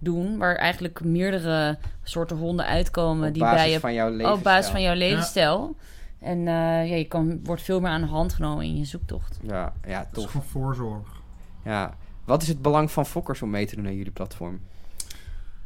doen, 0.00 0.38
waar 0.38 0.56
eigenlijk 0.56 1.04
meerdere 1.04 1.78
soorten 2.02 2.36
honden 2.36 2.66
uitkomen 2.66 3.28
Op 3.28 3.34
die 3.34 3.42
basis 3.42 3.60
bij 3.62 3.70
je 3.70 3.80
van 3.80 3.94
jouw 3.94 4.06
levensstijl. 4.08 4.36
op 4.38 4.42
basis 4.44 4.70
van 4.70 4.82
jouw 4.82 4.94
levensstijl. 4.94 5.76
En 6.20 6.38
eh, 6.38 6.88
ja, 6.90 6.96
je 6.96 7.04
kan, 7.08 7.40
wordt 7.44 7.62
veel 7.62 7.80
meer 7.80 7.90
aan 7.90 8.00
de 8.00 8.06
hand 8.06 8.32
genomen 8.32 8.64
in 8.64 8.76
je 8.76 8.84
zoektocht. 8.84 9.38
Ja, 9.42 9.72
ja, 9.86 9.98
Dat 9.98 10.06
is 10.16 10.22
tof. 10.22 10.30
gewoon 10.30 10.46
voorzorg. 10.46 11.08
Ja. 11.64 11.94
Wat 12.24 12.42
is 12.42 12.48
het 12.48 12.62
belang 12.62 12.90
van 12.90 13.06
fokkers 13.06 13.42
om 13.42 13.50
mee 13.50 13.66
te 13.66 13.76
doen 13.76 13.86
aan 13.86 13.96
jullie 13.96 14.12
platform? 14.12 14.60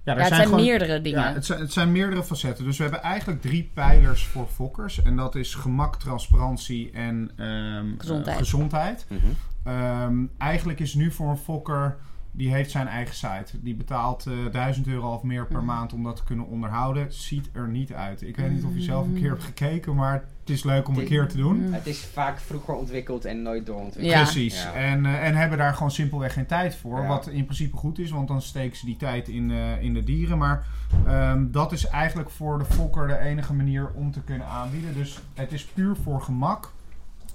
Ja, 0.05 0.13
er 0.13 0.19
Ja, 0.19 0.25
het 0.25 0.35
zijn 0.35 0.47
gewoon- 0.49 0.65
meerdere 0.65 1.01
dingen. 1.01 1.21
Ja, 1.21 1.33
het 1.33 1.47
zijn, 1.47 1.61
het 1.61 1.73
zijn 1.73 1.93
meerdere 1.93 2.25
facetten. 2.25 2.65
Dus 2.65 2.77
we 2.77 2.83
hebben 2.83 3.03
eigenlijk 3.03 3.41
drie 3.41 3.71
pijlers 3.75 4.27
voor 4.27 4.47
fokkers. 4.47 5.03
En 5.03 5.17
dat 5.17 5.35
is 5.35 5.55
gemak, 5.55 5.97
transparantie 5.97 6.91
en 6.91 7.31
ehm, 7.37 7.87
Gezondheid. 7.99 8.37
eh, 8.37 8.43
gezondheid. 8.43 9.07
Mhm. 9.09 9.21
Ehm, 9.65 10.25
eigenlijk 10.39 10.81
is 10.81 10.95
nu 10.95 11.11
voor 11.13 11.29
een 11.31 11.37
fokker, 11.37 11.97
die 12.37 12.53
heeft 12.53 12.71
zijn 12.71 12.87
eigen 12.89 13.15
site. 13.15 13.63
Die 13.63 13.75
betaalt 13.75 14.27
eh 14.27 14.33
1000 14.53 14.87
euro 14.87 15.13
of 15.15 15.23
meer 15.23 15.47
per 15.47 15.57
Mhm. 15.57 15.65
maand 15.67 15.93
om 15.93 16.03
dat 16.03 16.17
te 16.17 16.25
kunnen 16.25 16.47
onderhouden. 16.47 17.13
Ziet 17.13 17.49
er 17.53 17.69
niet 17.69 17.93
uit. 17.93 18.23
Ik 18.23 18.37
weet 18.37 18.51
niet 18.53 18.65
of 18.65 18.75
je 18.75 18.83
zelf 18.83 19.07
een 19.07 19.15
keer 19.15 19.31
hebt 19.31 19.45
gekeken, 19.45 19.95
maar 19.95 20.13
het 20.41 20.51
is 20.51 20.65
leuk 20.65 20.89
om 20.89 20.99
een 20.99 21.05
keer 21.05 21.29
te 21.29 21.37
doen. 21.37 21.73
Het 21.73 21.87
is 21.87 22.05
vaak 22.05 22.39
vroeger 22.41 22.75
ontwikkeld 22.75 23.25
en 23.25 23.43
nooit 23.43 23.67
doorontwikkeld. 23.67 24.15
Ja. 24.17 24.23
Precies. 24.23 24.63
Ja. 24.63 24.73
En, 24.73 25.07
eh, 25.07 25.27
en 25.27 25.35
hebben 25.35 25.59
daar 25.59 25.75
gewoon 25.75 25.91
simpelweg 25.91 26.33
geen 26.33 26.47
tijd 26.47 26.77
voor. 26.77 27.01
Ja. 27.01 27.07
Wat 27.07 27.27
in 27.27 27.45
principe 27.45 27.77
goed 27.77 27.99
is, 27.99 28.11
want 28.11 28.29
dan 28.29 28.43
steken 28.43 28.77
ze 28.77 28.87
die 28.87 28.97
tijd 28.97 29.29
in, 29.29 29.51
eh, 29.51 29.83
in 29.83 29.95
de 29.95 30.05
dieren. 30.05 30.39
Maar 30.39 30.67
ehm, 31.07 31.51
dat 31.51 31.73
is 31.73 31.87
eigenlijk 31.87 32.31
voor 32.31 32.59
de 32.59 32.65
fokker 32.65 33.07
de 33.07 33.19
enige 33.19 33.55
manier 33.55 33.91
om 33.95 34.11
te 34.13 34.21
kunnen 34.21 34.47
aanbieden. 34.47 34.95
Dus 34.95 35.19
het 35.35 35.53
is 35.53 35.65
puur 35.65 35.97
voor 36.03 36.23
gemak. 36.23 36.73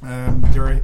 Ehm, 0.03 0.43
er, 0.55 0.81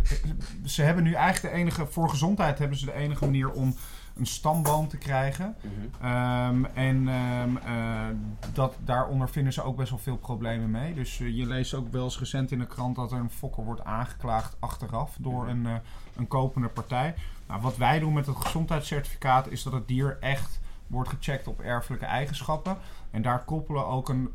ze 0.65 0.81
hebben 0.81 1.03
nu 1.03 1.13
eigenlijk 1.13 1.53
de 1.53 1.59
enige, 1.61 1.85
voor 1.85 2.09
gezondheid 2.09 2.59
hebben 2.59 2.77
ze 2.77 2.85
de 2.85 2.93
enige 2.93 3.25
manier 3.25 3.51
om 3.51 3.75
een 4.15 4.25
stamboom 4.25 4.87
te 4.87 4.97
krijgen. 4.97 5.55
Mhm. 5.61 6.05
Ehm, 6.05 6.65
en 6.65 7.07
eh, 7.07 8.53
dat, 8.53 8.77
daar 8.83 9.07
ondervinden 9.07 9.53
ze 9.53 9.63
ook 9.63 9.75
best 9.75 9.89
wel 9.89 9.99
veel 9.99 10.17
problemen 10.17 10.71
mee. 10.71 10.93
Dus 10.93 11.19
eh, 11.19 11.37
je 11.37 11.45
leest 11.45 11.73
ook 11.73 11.91
wel 11.91 12.03
eens 12.03 12.19
recent 12.19 12.51
in 12.51 12.59
de 12.59 12.67
krant 12.67 12.95
dat 12.95 13.11
er 13.11 13.17
een 13.17 13.29
fokker 13.29 13.63
wordt 13.63 13.83
aangeklaagd 13.83 14.55
achteraf 14.59 15.15
door 15.19 15.47
een, 15.47 15.65
eh, 15.65 15.73
een 16.15 16.27
kopende 16.27 16.67
partij. 16.67 17.15
Nou, 17.47 17.61
wat 17.61 17.77
wij 17.77 17.99
doen 17.99 18.13
met 18.13 18.25
het 18.25 18.35
gezondheidscertificaat 18.35 19.47
is 19.47 19.63
dat 19.63 19.73
het 19.73 19.87
dier 19.87 20.17
echt 20.19 20.59
wordt 20.87 21.09
gecheckt 21.09 21.47
op 21.47 21.59
erfelijke 21.59 22.05
eigenschappen. 22.05 22.77
En 23.11 23.21
daar 23.21 23.43
koppelen 23.43 23.87
ook 23.87 24.09
een 24.09 24.33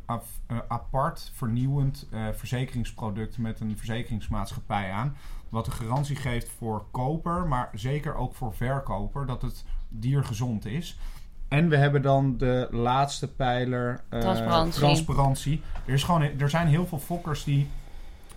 apart 0.69 1.31
vernieuwend 1.35 2.09
verzekeringsproduct 2.33 3.39
met 3.39 3.61
een 3.61 3.77
verzekeringsmaatschappij 3.77 4.91
aan. 4.91 5.17
Wat 5.51 5.65
de 5.65 5.71
garantie 5.71 6.17
geeft 6.17 6.49
voor 6.59 6.85
koper, 6.91 7.47
maar 7.47 7.69
zeker 7.75 8.15
ook 8.15 8.35
voor 8.35 8.55
verkoper, 8.55 9.27
dat 9.27 9.43
het 9.43 9.65
dier 9.89 10.25
gezond 10.25 10.67
is. 10.67 10.99
En 11.49 11.69
we 11.69 11.77
hebben 11.77 12.03
dan 12.03 12.37
de 12.39 12.69
laatste 12.71 13.29
pijler, 13.33 14.01
eh, 14.09 14.21
Transparantie. 14.21 14.81
transparantie. 14.81 15.63
Er, 15.87 15.93
is 15.93 16.03
gewoon, 16.03 16.23
er 16.23 16.51
zijn 16.51 16.67
heel 16.69 16.87
veel 16.87 16.99
fokkers 16.99 17.45
die 17.45 17.69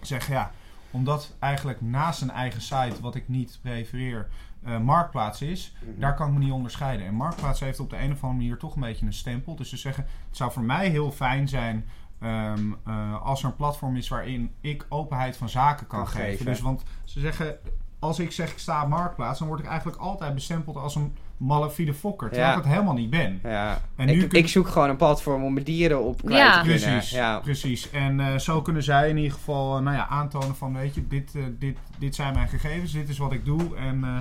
zeggen, 0.01 0.33
ja, 0.33 0.51
omdat 0.91 1.35
eigenlijk 1.39 1.81
naast 1.81 2.21
een 2.21 2.31
eigen 2.31 2.61
site, 2.61 3.01
wat 3.01 3.15
ik 3.15 3.27
niet 3.27 3.59
prefereer, 3.61 4.27
eh, 4.63 4.79
marktplaats 4.79 5.41
is, 5.41 5.73
Mhm. 5.81 5.99
daar 5.99 6.15
kan 6.15 6.27
ik 6.27 6.33
me 6.33 6.39
niet 6.39 6.51
onderscheiden. 6.51 7.05
En 7.05 7.13
marktplaats 7.13 7.59
heeft 7.59 7.79
op 7.79 7.89
de 7.89 7.95
een 7.97 8.11
of 8.11 8.23
andere 8.23 8.39
manier 8.41 8.57
toch 8.57 8.75
een 8.75 8.81
beetje 8.81 9.05
een 9.05 9.13
stempel. 9.13 9.55
Dus 9.55 9.69
ze 9.69 9.77
zeggen, 9.77 10.05
het 10.27 10.37
zou 10.37 10.51
voor 10.51 10.63
mij 10.63 10.89
heel 10.89 11.11
fijn 11.11 11.47
zijn 11.47 11.85
ehm, 12.19 12.59
eh, 12.85 13.21
als 13.23 13.39
er 13.43 13.45
een 13.49 13.55
platform 13.55 13.95
is 13.95 14.07
waarin 14.07 14.51
ik 14.61 14.85
openheid 14.89 15.37
van 15.37 15.49
zaken 15.49 15.87
kan, 15.87 15.99
Kan 15.99 16.07
geven. 16.07 16.29
geven. 16.29 16.45
Dus 16.45 16.59
want 16.61 16.83
ze 17.03 17.19
zeggen, 17.19 17.55
als 17.99 18.19
ik 18.19 18.31
zeg 18.31 18.51
ik 18.51 18.57
sta 18.59 18.83
op 18.83 18.89
marktplaats, 18.89 19.39
dan 19.39 19.47
word 19.47 19.59
ik 19.59 19.65
eigenlijk 19.65 19.97
altijd 20.01 20.33
bestempeld 20.33 20.75
als 20.77 20.95
een 20.95 21.15
malafide 21.37 21.93
fokker. 21.93 22.27
Terwijl 22.29 22.51
Ja. 22.51 22.57
ik 22.57 22.63
het 22.63 22.73
helemaal 22.73 22.93
niet 22.93 23.09
ben. 23.09 23.39
Ja. 23.43 23.81
En 23.95 24.09
ik, 24.09 24.15
nu 24.15 24.27
kun- 24.27 24.39
ik 24.39 24.47
zoek 24.47 24.67
gewoon 24.67 24.89
een 24.89 24.95
platform 24.97 25.43
om 25.43 25.53
mijn 25.53 25.65
dieren 25.65 26.03
op 26.03 26.17
kwijt 26.21 26.37
Ja. 26.37 26.53
te 26.61 26.67
kunnen. 26.69 26.89
Precies, 26.89 27.09
Ja. 27.11 27.39
precies. 27.39 27.89
En 27.91 28.19
eh, 28.19 28.37
zo 28.37 28.61
kunnen 28.61 28.83
zij 28.83 29.09
in 29.09 29.17
ieder 29.17 29.31
geval 29.31 29.77
eh, 29.77 29.83
nou 29.83 29.95
ja, 29.95 30.07
aantonen 30.07 30.55
van, 30.55 30.73
weet 30.73 30.95
je, 30.95 31.07
dit, 31.07 31.31
dit, 31.59 31.77
dit 31.97 32.15
zijn 32.15 32.33
mijn 32.33 32.47
gegevens, 32.47 32.91
dit 32.91 33.09
is 33.09 33.17
wat 33.17 33.31
ik 33.31 33.45
doe. 33.45 33.75
En 33.75 34.03
eh, 34.03 34.17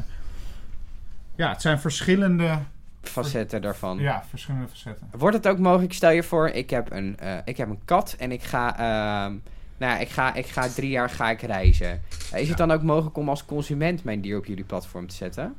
ja, 1.37 1.49
het 1.49 1.62
zijn 1.62 1.80
verschillende, 1.80 2.58
Facetten 3.02 3.62
daarvan. 3.62 3.99
ja, 3.99 4.25
verschillende 4.28 4.68
facetten. 4.68 5.06
Wordt 5.18 5.37
het 5.37 5.49
ook 5.49 5.59
mogelijk, 5.59 5.92
stel 5.92 6.11
je 6.11 6.23
voor, 6.23 6.49
ik 6.49 6.71
heb 6.71 6.90
een, 6.90 7.18
eh, 7.18 7.37
ik 7.44 7.56
heb 7.56 7.68
een 7.68 7.80
kat 7.85 8.14
en 8.18 8.32
ik 8.32 8.42
ga, 8.42 8.73
ehm, 8.78 9.32
nou 9.76 9.92
ja, 9.92 9.99
ik 9.99 10.09
ga, 10.09 10.35
ik 10.35 10.47
ga 10.47 10.68
drie 10.68 10.90
jaar 10.90 11.11
ga 11.11 11.30
ik 11.30 11.40
reizen. 11.42 12.02
Eh, 12.32 12.40
is 12.40 12.49
het 12.49 12.56
dan 12.59 12.71
ook 12.71 12.82
mogelijk 12.82 13.16
om 13.16 13.28
als 13.28 13.44
consument 13.44 14.04
mijn 14.04 14.21
dier 14.21 14.38
op 14.38 14.44
jullie 14.47 14.64
platform 14.64 15.06
te 15.06 15.14
zetten? 15.14 15.54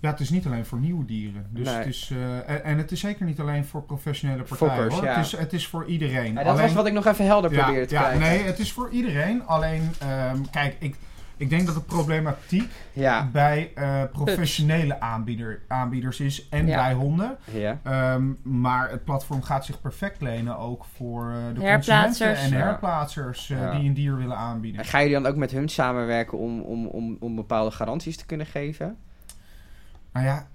Ja, 0.00 0.10
het 0.10 0.20
is 0.20 0.30
niet 0.30 0.46
alleen 0.46 0.64
voor 0.66 0.78
nieuwe 0.78 1.04
dieren. 1.04 1.46
Dus 1.50 1.66
Nee. 1.66 1.76
het 1.76 1.86
is, 1.86 2.10
eh, 2.12 2.48
en, 2.50 2.64
en 2.64 2.78
het 2.78 2.92
is 2.92 3.00
zeker 3.00 3.26
niet 3.26 3.40
alleen 3.40 3.64
voor 3.64 3.82
professionele 3.82 4.42
partijen. 4.42 4.72
Fokkers, 4.74 4.94
hoor. 4.94 5.04
ja. 5.04 5.14
Het, 5.16 5.24
is, 5.24 5.32
het 5.32 5.52
is 5.52 5.66
voor 5.66 5.86
iedereen. 5.86 6.32
Ja, 6.32 6.42
dat 6.42 6.58
was 6.58 6.72
wat 6.72 6.86
ik 6.86 6.92
nog 6.92 7.06
even 7.06 7.24
helder 7.24 7.50
probeerde 7.50 7.86
te 7.86 7.94
ja, 7.94 8.00
krijgen. 8.00 8.20
nee, 8.20 8.42
het 8.42 8.58
is 8.58 8.72
voor 8.72 8.90
iedereen. 8.90 9.46
Alleen, 9.46 9.92
ehm, 9.98 10.36
kijk, 10.50 10.76
ik, 10.78 10.96
ik 11.38 11.50
denk 11.50 11.66
dat 11.66 11.74
de 11.74 11.80
problematiek 11.80 12.70
Ja, 12.92 13.28
bij 13.32 13.70
eh, 13.74 14.02
professionele 14.12 15.00
aanbieder, 15.00 15.60
aanbieders 15.68 16.20
is 16.20 16.48
en 16.48 16.66
Ja. 16.66 16.76
bij 16.76 16.92
honden. 16.92 17.36
ja. 17.52 17.78
Ehm, 17.82 18.24
maar 18.42 18.90
het 18.90 19.04
platform 19.04 19.42
gaat 19.42 19.64
zich 19.64 19.80
perfect 19.80 20.20
lenen 20.20 20.58
ook 20.58 20.84
voor 20.96 21.30
eh, 21.30 21.36
de 21.54 21.60
Herplaatsers. 21.64 22.18
consumenten 22.18 22.58
en 22.58 22.66
herplaatsers 22.66 23.50
eh, 23.50 23.70
die 23.76 23.88
een 23.88 23.94
dier 23.94 24.16
willen 24.16 24.36
aanbieden. 24.36 24.80
En 24.80 24.86
gaan 24.86 25.00
jullie 25.02 25.16
dan 25.22 25.26
ook 25.26 25.36
met 25.36 25.50
hun 25.50 25.68
samenwerken 25.68 26.38
om, 26.38 26.60
om, 26.60 26.86
om, 26.86 27.16
om 27.20 27.36
bepaalde 27.36 27.70
garanties 27.70 28.16
te 28.16 28.26
kunnen 28.26 28.46
geven? 28.46 28.96
Nou 30.12 30.26
ja, 30.26 30.46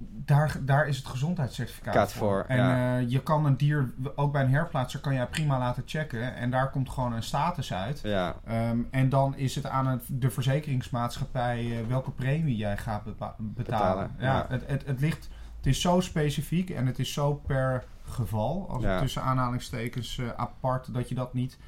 daar, 0.00 0.56
daar 0.60 0.88
is 0.88 0.96
het 0.96 1.06
gezondheidscertificaat 1.06 2.12
voor. 2.12 2.28
voor, 2.28 2.44
En 2.48 2.56
ja. 2.56 2.98
eh, 2.98 3.08
je 3.10 3.22
kan 3.22 3.46
een 3.46 3.56
dier, 3.56 3.90
ook 4.14 4.32
bij 4.32 4.42
een 4.42 4.50
herplaatser, 4.50 5.00
kan 5.00 5.14
jij 5.14 5.26
prima 5.26 5.58
laten 5.58 5.82
checken. 5.86 6.34
En 6.34 6.50
daar 6.50 6.70
komt 6.70 6.90
gewoon 6.90 7.12
een 7.12 7.22
status 7.22 7.72
uit. 7.72 8.00
Ja, 8.02 8.34
Ehm, 8.46 8.78
en 8.90 9.08
dan 9.08 9.36
is 9.36 9.54
het 9.54 9.66
aan 9.66 9.86
het, 9.86 10.02
de 10.06 10.30
verzekeringsmaatschappij 10.30 11.58
eh, 11.80 11.86
welke 11.86 12.10
premie 12.10 12.56
jij 12.56 12.76
gaat 12.76 13.04
betalen. 13.04 13.34
Betalen, 13.38 14.10
Ja, 14.18 14.32
ja. 14.34 14.46
Het, 14.48 14.66
het, 14.66 14.86
het 14.86 15.00
ligt, 15.00 15.28
het 15.56 15.66
is 15.66 15.80
zo 15.80 16.00
specifiek 16.00 16.70
en 16.70 16.86
het 16.86 16.98
is 16.98 17.12
zo 17.12 17.34
per 17.34 17.84
geval, 18.08 18.66
als 18.70 18.82
Ja. 18.82 19.00
tussen 19.00 19.22
aanhalingstekens 19.22 20.18
eh, 20.18 20.26
apart, 20.36 20.94
dat 20.94 21.08
je 21.08 21.14
dat 21.14 21.34
niet, 21.34 21.58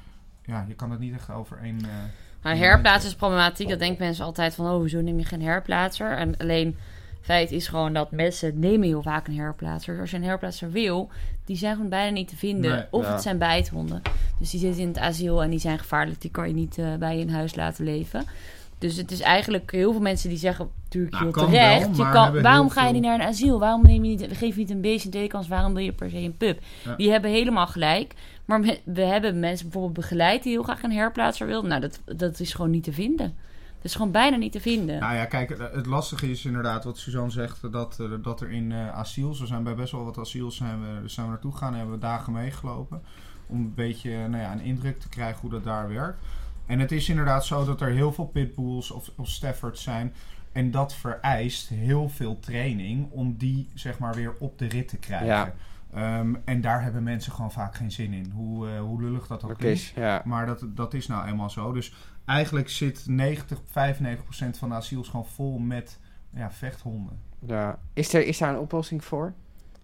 ja, 0.45 0.65
je 0.67 0.73
kan 0.73 0.91
het 0.91 0.99
niet 0.99 1.13
echt 1.13 1.29
over 1.29 1.57
één. 1.61 1.79
eh, 1.81 2.59
herplaatsen 2.59 3.09
is 3.09 3.15
problematiek. 3.15 3.69
Dat 3.69 3.79
denken 3.79 4.03
mensen 4.05 4.25
altijd 4.25 4.55
van, 4.55 4.65
oh, 4.65 4.71
hoezo 4.75 5.01
neem 5.01 5.17
je 5.17 5.25
geen 5.25 5.41
herplaatser? 5.41 6.17
En 6.17 6.37
alleen 6.37 6.77
feit 7.21 7.51
is 7.51 7.67
gewoon 7.67 7.93
dat 7.93 8.11
mensen 8.11 8.59
nemen 8.59 8.87
heel 8.87 9.01
vaak 9.01 9.27
een 9.27 9.37
herplaatser. 9.37 9.93
Dus 9.93 10.01
als 10.01 10.11
je 10.11 10.17
een 10.17 10.23
herplaatser 10.23 10.71
wil, 10.71 11.09
die 11.45 11.57
zijn 11.57 11.75
gewoon 11.75 11.89
bijna 11.89 12.11
niet 12.11 12.27
te 12.27 12.35
vinden. 12.35 12.71
Nee, 12.71 12.83
of 12.89 13.05
ja. 13.05 13.11
het 13.11 13.21
zijn 13.21 13.37
bijthonden. 13.37 14.01
Dus 14.39 14.49
die 14.49 14.59
zitten 14.59 14.81
in 14.81 14.87
het 14.87 14.97
asiel 14.97 15.43
en 15.43 15.49
die 15.49 15.59
zijn 15.59 15.79
gevaarlijk. 15.79 16.21
Die 16.21 16.31
kan 16.31 16.47
je 16.47 16.53
niet 16.53 16.77
eh, 16.77 16.95
bij 16.95 17.15
je 17.15 17.21
in 17.21 17.29
huis 17.29 17.55
laten 17.55 17.83
leven. 17.85 18.25
Dus 18.77 18.97
het 18.97 19.11
is 19.11 19.19
eigenlijk 19.19 19.71
heel 19.71 19.91
veel 19.91 20.01
mensen 20.01 20.29
die 20.29 20.37
zeggen, 20.37 20.69
natuurlijk 20.83 21.13
Nou, 21.13 21.23
heel 21.23 21.33
kan 21.33 21.45
terecht. 21.49 21.97
wel, 21.97 22.05
je 22.05 22.11
kan, 22.11 22.41
waarom 22.41 22.69
ga 22.69 22.87
je 22.87 22.93
niet 22.93 23.01
naar 23.01 23.19
een 23.19 23.25
asiel? 23.25 23.59
Waarom 23.59 23.83
neem 23.83 24.03
je 24.05 24.17
niet, 24.17 24.37
geef 24.37 24.53
je 24.55 24.61
niet 24.61 24.69
een 24.69 24.81
beestje 24.81 25.21
een 25.21 25.27
kans? 25.27 25.47
Waarom 25.47 25.73
wil 25.73 25.83
je 25.83 25.91
per 25.91 26.09
se 26.09 26.17
een 26.17 26.37
pup? 26.37 26.59
Ja. 26.85 26.95
Die 26.95 27.11
hebben 27.11 27.31
helemaal 27.31 27.67
gelijk. 27.67 28.13
Maar 28.45 28.77
we 28.83 29.01
hebben 29.01 29.39
mensen 29.39 29.65
bijvoorbeeld 29.65 29.93
begeleid 29.93 30.43
die 30.43 30.51
heel 30.51 30.63
graag 30.63 30.83
een 30.83 30.91
herplaatser 30.91 31.47
wilden. 31.47 31.69
Nou, 31.69 31.81
dat, 31.81 32.01
dat 32.17 32.39
is 32.39 32.53
gewoon 32.53 32.71
niet 32.71 32.83
te 32.83 32.93
vinden. 32.93 33.35
Is 33.81 33.95
gewoon 33.95 34.11
bijna 34.11 34.35
niet 34.37 34.51
te 34.51 34.59
vinden. 34.61 34.99
Nou 34.99 35.15
ja, 35.15 35.25
kijk, 35.25 35.49
het- 35.73 35.85
lastige 35.85 36.29
is 36.31 36.45
inderdaad 36.45 36.83
wat 36.83 36.97
Suzanne 36.97 37.29
zegt, 37.31 37.71
dat, 37.71 37.99
eh, 37.99 38.07
dat 38.21 38.41
er 38.41 38.51
in 38.51 38.71
eh, 38.71 38.89
asiels, 38.89 39.39
we 39.39 39.45
zijn 39.45 39.63
bij 39.63 39.75
best 39.75 39.91
wel 39.91 40.03
wat 40.05 40.17
asiels 40.17 40.55
zijn 40.55 40.79
we, 40.81 41.07
zijn 41.07 41.25
we 41.25 41.31
naartoe 41.31 41.51
gegaan 41.51 41.71
en 41.71 41.77
hebben 41.77 41.95
we 41.95 42.01
dagen 42.01 42.33
meegelopen. 42.33 43.01
Om 43.47 43.57
een 43.57 43.73
beetje 43.73 44.27
nou 44.27 44.41
ja, 44.43 44.51
een 44.51 44.61
indruk 44.61 44.99
te 44.99 45.09
krijgen 45.09 45.41
hoe 45.41 45.49
dat 45.49 45.63
daar 45.63 45.89
werkt. 45.89 46.23
En 46.65 46.79
het 46.79 46.91
is 46.91 47.09
inderdaad 47.09 47.45
zo 47.45 47.65
dat 47.65 47.81
er 47.81 47.89
heel 47.89 48.13
veel 48.13 48.25
pitbulls 48.25 48.91
of, 48.91 49.11
of 49.17 49.27
Staffords 49.27 49.83
zijn. 49.83 50.13
En 50.51 50.71
dat 50.71 50.93
vereist 50.95 51.69
heel 51.69 52.09
veel 52.09 52.39
training 52.39 53.11
om 53.11 53.35
die 53.37 53.69
zeg 53.73 53.99
maar 53.99 54.15
weer 54.15 54.33
op 54.39 54.57
de 54.57 54.67
rit 54.67 54.87
te 54.87 54.97
krijgen. 54.97 55.27
Ja. 55.27 55.53
Ehm, 55.93 56.33
en 56.45 56.61
daar 56.61 56.83
hebben 56.83 57.03
mensen 57.03 57.31
gewoon 57.31 57.51
vaak 57.51 57.75
geen 57.75 57.91
zin 57.91 58.13
in. 58.13 58.31
Hoe, 58.35 58.69
eh, 58.69 58.79
hoe 58.79 59.01
lullig 59.01 59.27
dat 59.27 59.43
ook 59.43 59.61
is. 59.61 59.71
is. 59.81 59.93
Ja. 59.95 60.21
Maar 60.25 60.45
dat, 60.45 60.63
dat 60.67 60.93
is 60.93 61.07
nou 61.07 61.27
eenmaal 61.27 61.49
zo. 61.49 61.71
Dus 61.71 61.93
eigenlijk 62.35 62.69
zit 62.69 63.03
90, 63.07 63.59
95% 63.59 63.63
van 64.57 64.69
de 64.69 64.75
asiels 64.75 65.09
gewoon 65.09 65.25
vol 65.25 65.57
met 65.57 65.99
ja, 66.33 66.51
vechthonden. 66.51 67.17
ja. 67.39 67.79
Is, 67.93 68.13
er, 68.13 68.25
is 68.25 68.37
daar 68.37 68.49
een 68.49 68.59
oplossing 68.59 69.03
voor? 69.03 69.33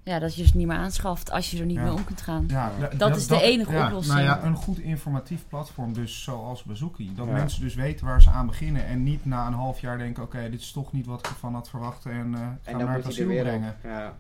Ja, 0.04 0.20
dat 0.20 0.36
je 0.36 0.48
ze 0.48 0.58
niet 0.58 0.68
meer 0.68 0.78
aanschaft 0.78 1.32
als 1.32 1.52
je 1.52 1.60
er 1.60 1.66
niet 1.66 1.76
Ja. 1.78 1.84
mee 1.84 1.94
om 1.94 2.04
kunt 2.04 2.22
gaan. 2.22 2.46
Ja, 2.48 2.72
Ja. 2.80 2.88
da- 2.88 2.96
Dat 2.98 3.16
is 3.18 3.28
de 3.28 3.42
enige 3.42 3.72
ja, 3.72 3.86
oplossing. 3.86 4.16
Nou 4.16 4.28
ja, 4.28 4.44
een 4.44 4.56
goed 4.56 4.80
informatief 4.80 5.48
platform, 5.48 5.94
dus 5.94 6.24
zoals 6.24 6.64
Bezoekie. 6.64 7.14
Dat 7.14 7.26
Ja. 7.28 7.32
mensen 7.34 7.62
dus 7.62 7.76
weten 7.76 8.06
waar 8.06 8.22
ze 8.22 8.30
aan 8.30 8.46
beginnen 8.48 8.86
en 8.86 9.04
niet 9.04 9.26
na 9.26 9.48
een 9.48 9.54
half 9.54 9.80
jaar 9.80 9.98
denken: 9.98 10.24
oké, 10.24 10.50
dit 10.50 10.60
is 10.60 10.72
toch 10.72 10.94
niet 10.94 11.06
wat 11.06 11.20
ik 11.20 11.26
ervan 11.26 11.54
had 11.54 11.70
verwacht 11.70 12.06
en 12.06 12.34
eh 12.34 12.40
gaan 12.40 12.60
En 12.64 12.78
naar 12.78 12.96
het 12.96 13.06
asiel 13.06 13.28
weer 13.28 13.44
brengen. 13.44 13.76
Ja. 13.84 14.14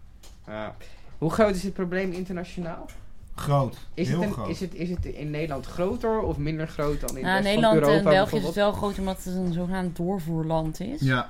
Ja. 0.48 0.76
Hoe 1.18 1.32
groot 1.32 1.56
is 1.56 1.62
dit 1.62 1.74
probleem 1.74 2.12
internationaal? 2.12 2.86
Groot, 3.38 3.78
Is 3.93 4.08
heel 4.08 4.17
het, 4.19 4.28
een, 4.28 4.34
groot. 4.34 4.50
is, 4.50 4.60
het, 4.60 4.73
is 4.76 4.89
het 4.89 5.06
in 5.06 5.30
Nederland 5.32 5.65
groter 5.65 6.19
of 6.19 6.38
minder 6.38 6.67
groot 6.67 7.00
dan 7.00 7.17
in 7.17 7.23
Nou, 7.23 7.38
de 7.38 7.43
rest 7.43 7.43
Nederland 7.43 7.73
van 7.80 7.84
Europa 7.89 8.10
en 8.10 8.15
België 8.15 8.36
is 8.38 8.43
het 8.43 8.56
wel 8.56 8.71
groot 8.71 9.00
omdat 9.00 9.23
het 9.23 9.36
een 9.36 9.54
zogenaamd 9.54 9.95
doorvoerland 9.97 10.80
is. 10.80 11.02
Ja, 11.02 11.30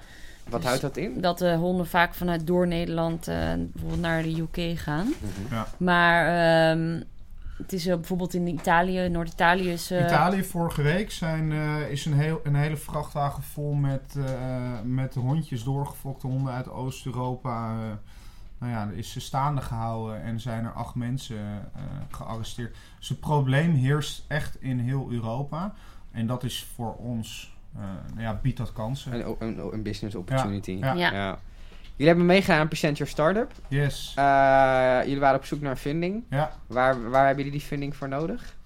Wat 0.49 0.59
Dus- 0.59 0.69
houdt 0.69 0.81
dat 0.81 0.97
in? 0.97 1.21
Dat 1.21 1.37
de 1.37 1.55
honden 1.55 1.87
vaak 1.87 2.13
vanuit 2.13 2.47
door 2.47 2.67
Nederland 2.67 3.27
eh, 3.27 3.35
bijvoorbeeld 3.57 4.01
naar 4.01 4.23
de 4.23 4.39
UK 4.53 4.79
gaan. 4.79 5.05
Mhm. 5.07 5.55
Ja. 5.55 5.67
Maar 5.77 6.25
ehm, 6.75 7.01
het 7.57 7.73
is 7.73 7.85
eh, 7.87 7.95
bijvoorbeeld 7.95 8.33
in 8.33 8.47
Italië, 8.47 9.09
Noord-Italië 9.09 9.71
is... 9.71 9.91
eh, 9.91 10.05
Italië 10.05 10.43
vorige 10.43 10.81
week 10.81 11.11
zijn, 11.11 11.51
eh, 11.51 11.89
is 11.91 12.05
een, 12.05 12.13
heel, 12.13 12.39
een 12.43 12.55
hele 12.55 12.77
vrachtwagen 12.77 13.43
vol 13.43 13.73
met, 13.73 14.15
eh, 14.17 14.25
met 14.83 15.13
hondjes, 15.15 15.63
doorgefokte 15.63 16.27
honden 16.27 16.53
uit 16.53 16.69
Oost-Europa. 16.69 17.75
Nou 18.59 18.71
ja, 18.71 18.89
is 18.95 19.11
ze 19.11 19.19
staande 19.19 19.61
gehouden 19.61 20.21
en 20.21 20.39
zijn 20.39 20.65
er 20.65 20.71
acht 20.71 20.95
mensen 20.95 21.37
eh, 21.75 21.81
gearresteerd. 22.09 22.75
Dus 22.99 23.09
het 23.09 23.19
probleem 23.19 23.73
heerst 23.73 24.25
echt 24.27 24.61
in 24.61 24.79
heel 24.79 25.07
Europa. 25.11 25.73
En 26.11 26.27
dat 26.27 26.43
is 26.43 26.67
voor 26.75 26.95
ons, 26.95 27.55
eh, 27.75 27.81
nou 28.09 28.21
ja, 28.21 28.39
biedt 28.41 28.57
dat 28.57 28.73
kansen. 28.73 29.13
Een, 29.13 29.35
een, 29.39 29.73
een 29.73 29.83
business 29.83 30.15
opportunity. 30.15 30.71
Ja. 30.71 30.93
Ja. 30.93 31.39
Jullie 31.81 32.07
hebben 32.07 32.25
meegedaan 32.25 32.59
aan 32.59 32.67
Present 32.67 32.97
Your 32.97 33.11
Startup. 33.11 33.51
Yes. 33.67 34.13
Eh, 34.15 34.99
jullie 35.03 35.19
waren 35.19 35.37
op 35.37 35.45
zoek 35.45 35.61
naar 35.61 35.75
funding. 35.75 36.23
Ja. 36.29 36.51
Waar, 36.67 37.09
waar 37.09 37.25
hebben 37.25 37.43
jullie 37.43 37.59
die 37.59 37.67
funding 37.67 37.95
voor 37.95 38.07
nodig? 38.07 38.56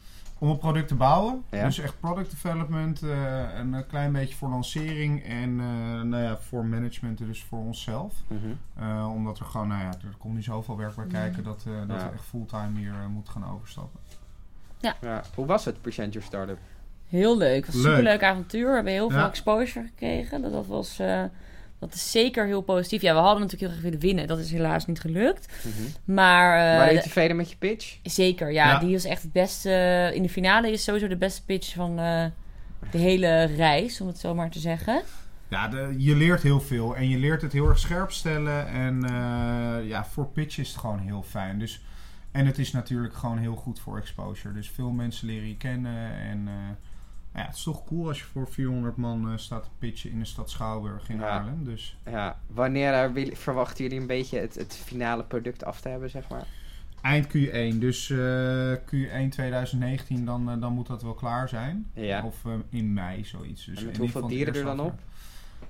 Om 0.42 0.50
een 0.50 0.58
product 0.58 0.88
te 0.88 0.96
bouwen. 0.96 1.44
Ja. 1.50 1.66
Dus 1.66 1.80
echt 1.80 2.00
product 2.00 2.30
development. 2.32 3.02
eh, 3.02 3.58
en 3.60 3.74
een 3.74 3.88
klein 3.88 4.12
beetje 4.12 4.36
voor 4.36 4.50
lancering. 4.50 5.24
En 5.24 5.60
eh, 5.60 6.02
nou 6.02 6.24
ja, 6.24 6.38
voor 6.38 6.66
management, 6.66 7.18
dus 7.18 7.44
voor 7.44 7.60
onszelf. 7.60 8.14
Eh, 8.76 9.10
omdat 9.14 9.40
er 9.40 9.46
gewoon, 9.46 9.68
nou 9.68 9.82
ja, 9.82 9.88
er 9.88 10.16
komt 10.18 10.36
niet 10.36 10.44
zoveel 10.44 10.78
werk 10.78 10.96
bij 10.96 11.06
kijken 11.08 11.44
dat, 11.44 11.64
eh, 11.68 11.74
dat 11.88 12.00
Ja. 12.00 12.08
we 12.08 12.14
echt 12.14 12.24
fulltime 12.24 12.80
hier 12.80 12.94
moeten 13.10 13.34
gaan 13.34 13.52
overstappen. 13.54 14.00
Ja. 14.80 14.96
Hoe 15.36 15.46
was 15.46 15.66
het, 15.66 15.82
Present 15.82 16.14
Your 16.14 16.28
Startup? 16.28 16.58
Heel 17.10 17.38
leuk. 17.38 17.66
Het 17.66 17.66
was 17.66 17.76
een 17.76 17.82
Leuk. 17.82 17.98
superleuk 17.98 18.24
avontuur. 18.24 18.68
We 18.70 18.74
hebben 18.76 18.94
heel 18.94 19.10
veel 19.10 19.20
Ja. 19.20 19.28
exposure 19.28 19.86
gekregen. 19.86 20.42
Dat, 20.42 20.52
dat 20.52 20.68
was... 20.68 21.00
eh, 21.82 21.88
dat 21.88 21.94
is 21.94 22.12
zeker 22.12 22.46
heel 22.46 22.62
positief. 22.62 23.02
Ja, 23.02 23.14
we 23.14 23.20
hadden 23.20 23.42
natuurlijk 23.42 23.62
heel 23.62 23.72
erg 23.72 23.82
willen 23.82 24.00
winnen. 24.00 24.28
Dat 24.28 24.40
is 24.40 24.52
helaas 24.52 24.86
niet 24.86 25.00
gelukt. 25.00 25.54
Maar 26.06 26.58
eh, 26.58 26.64
Waren 26.64 26.80
jullie 26.86 26.96
de- 26.98 27.04
tevreden 27.04 27.36
met 27.36 27.50
je 27.50 27.56
pitch? 27.58 27.98
zeker, 28.04 28.52
ja, 28.52 28.68
Ja. 28.68 28.80
Die 28.80 28.96
is 28.96 29.06
echt 29.06 29.22
het 29.22 29.32
beste... 29.32 30.12
In 30.14 30.22
de 30.24 30.30
finale 30.30 30.72
is 30.72 30.84
sowieso 30.84 31.08
de 31.08 31.18
beste 31.18 31.46
pitch 31.46 31.74
van 31.74 32.00
eh, 32.00 32.26
de 32.92 32.98
hele 32.98 33.44
reis, 33.44 34.02
om 34.02 34.08
het 34.08 34.18
zo 34.20 34.36
maar 34.36 34.50
te 34.50 34.60
zeggen. 34.60 35.02
Ja, 35.48 35.68
de- 35.68 35.96
je 35.98 36.16
leert 36.16 36.42
heel 36.42 36.62
veel 36.62 36.96
en 36.96 37.10
je 37.10 37.18
leert 37.18 37.42
het 37.42 37.52
heel 37.54 37.68
erg 37.68 37.80
scherp 37.80 38.12
stellen. 38.12 38.68
En 38.68 39.04
eh, 39.04 39.88
ja, 39.88 40.06
voor 40.06 40.28
pitch 40.28 40.58
is 40.58 40.68
het 40.70 40.78
gewoon 40.78 41.00
heel 41.00 41.24
fijn. 41.24 41.60
Dus, 41.60 41.82
en 42.32 42.46
het 42.46 42.58
is 42.58 42.72
natuurlijk 42.72 43.14
gewoon 43.16 43.38
heel 43.38 43.56
goed 43.56 43.80
voor 43.80 43.98
exposure. 43.98 44.54
Dus 44.54 44.70
veel 44.70 44.90
mensen 44.90 45.28
leren 45.28 45.48
je 45.48 45.58
kennen. 45.58 46.12
En 46.14 46.44
eh, 46.48 46.54
ja, 47.36 47.46
het 47.46 47.56
is 47.56 47.64
toch 47.64 47.86
cool 47.86 48.08
als 48.08 48.18
je 48.20 48.24
voor 48.26 48.48
400 48.48 48.98
man 48.98 49.32
eh, 49.32 49.38
staat 49.38 49.64
te 49.64 49.70
pitchen 49.78 50.12
in 50.12 50.20
de 50.20 50.26
stad 50.26 50.50
Schouwburg 50.50 51.10
in 51.10 51.18
Ja. 51.20 51.30
Haarlem. 51.30 51.64
Dus 51.64 51.98
Ja. 52.06 52.40
Wanneer 52.48 52.94
eh, 52.94 53.36
verwachten 53.36 53.84
jullie 53.84 54.00
een 54.00 54.08
beetje 54.08 54.40
het, 54.40 54.56
het 54.56 54.76
finale 54.76 55.24
product 55.24 55.64
af 55.66 55.82
te 55.82 55.90
hebben, 55.90 56.10
zeg 56.10 56.30
maar? 56.30 56.46
eind 57.02 57.28
Q1, 57.28 57.78
dus 57.80 58.10
eh, 58.10 58.74
Q1 58.74 59.30
2019, 59.30 60.26
dan, 60.26 60.60
dan 60.60 60.74
moet 60.74 60.88
dat 60.88 61.02
wel 61.02 61.14
klaar 61.14 61.50
zijn. 61.50 61.88
Ja. 61.94 62.24
Of 62.26 62.36
in 62.70 62.94
mei, 62.94 63.26
zoiets. 63.26 63.66
Dus 63.66 63.80
En 63.80 63.86
met 63.86 63.98
hoeveel 63.98 64.28
dieren 64.28 64.54
er 64.56 64.64
dan 64.64 64.80
op? 64.80 65.00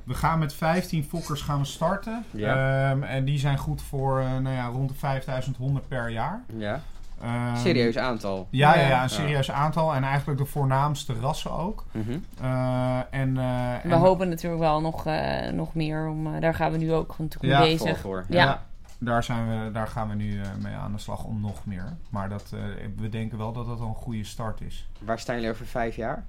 We 0.04 0.14
gaan 0.14 0.40
met 0.40 0.54
15 0.54 1.04
fokkers 1.04 1.42
gaan 1.42 1.60
we 1.60 1.66
starten. 1.66 2.26
Ja. 2.32 2.90
Ehm, 2.92 3.04
en 3.04 3.26
die 3.26 3.40
zijn 3.40 3.58
goed 3.58 3.82
voor 3.82 4.24
nou 4.24 4.56
ja, 4.56 4.66
rond 4.66 4.90
de 4.90 4.96
5000 4.96 5.58
honden 5.58 5.88
per 5.88 6.10
jaar. 6.10 6.44
Ja. 6.58 6.82
Ehm, 7.22 7.56
Serieus 7.56 7.98
aantal. 7.98 8.48
Ja, 8.50 8.76
ja, 8.76 8.88
Ja. 8.88 9.04
een 9.04 9.10
serieus 9.10 9.52
aantal. 9.52 9.96
En 9.96 10.04
eigenlijk 10.04 10.40
de 10.40 10.46
voornaamste 10.46 11.14
rassen 11.14 11.52
ook. 11.52 11.86
Mhm. 11.92 12.12
Eh, 12.42 12.98
en, 13.12 13.38
eh, 13.38 13.74
We 13.84 13.90
en- 13.90 14.00
hopen 14.00 14.30
natuurlijk 14.30 14.62
wel 14.62 14.82
nog, 14.82 15.06
eh, 15.06 15.52
nog 15.52 15.74
meer. 15.74 16.08
Om, 16.08 16.34
eh, 16.36 16.42
daar 16.42 16.54
gaan 16.54 16.72
we 16.72 16.78
nu 16.78 16.94
ook 16.94 17.16
natuurlijk 17.18 17.54
Ja, 17.54 17.60
bezig. 17.60 18.00
voor. 18.00 18.26
Ja. 18.30 18.64
daar, 19.00 19.24
zijn 19.24 19.48
we, 19.66 19.72
daar 19.72 19.88
gaan 19.88 20.10
we 20.10 20.16
nu 20.16 20.42
eh, 20.42 20.48
mee 20.64 20.74
aan 20.74 20.92
de 20.92 20.98
slag 20.98 21.24
om 21.24 21.42
nog 21.42 21.66
meer. 21.66 21.98
Maar 22.10 22.30
dat, 22.30 22.52
eh, 22.54 22.60
we 22.98 23.10
denken 23.10 23.38
wel 23.38 23.52
dat 23.54 23.66
dat 23.66 23.80
al 23.80 23.88
een 23.88 23.96
goede 23.96 24.24
start 24.24 24.62
is. 24.62 24.90
Waar 25.00 25.20
staan 25.20 25.36
jullie 25.36 25.50
over 25.52 25.66
vijf 25.66 25.96
jaar? 25.96 26.24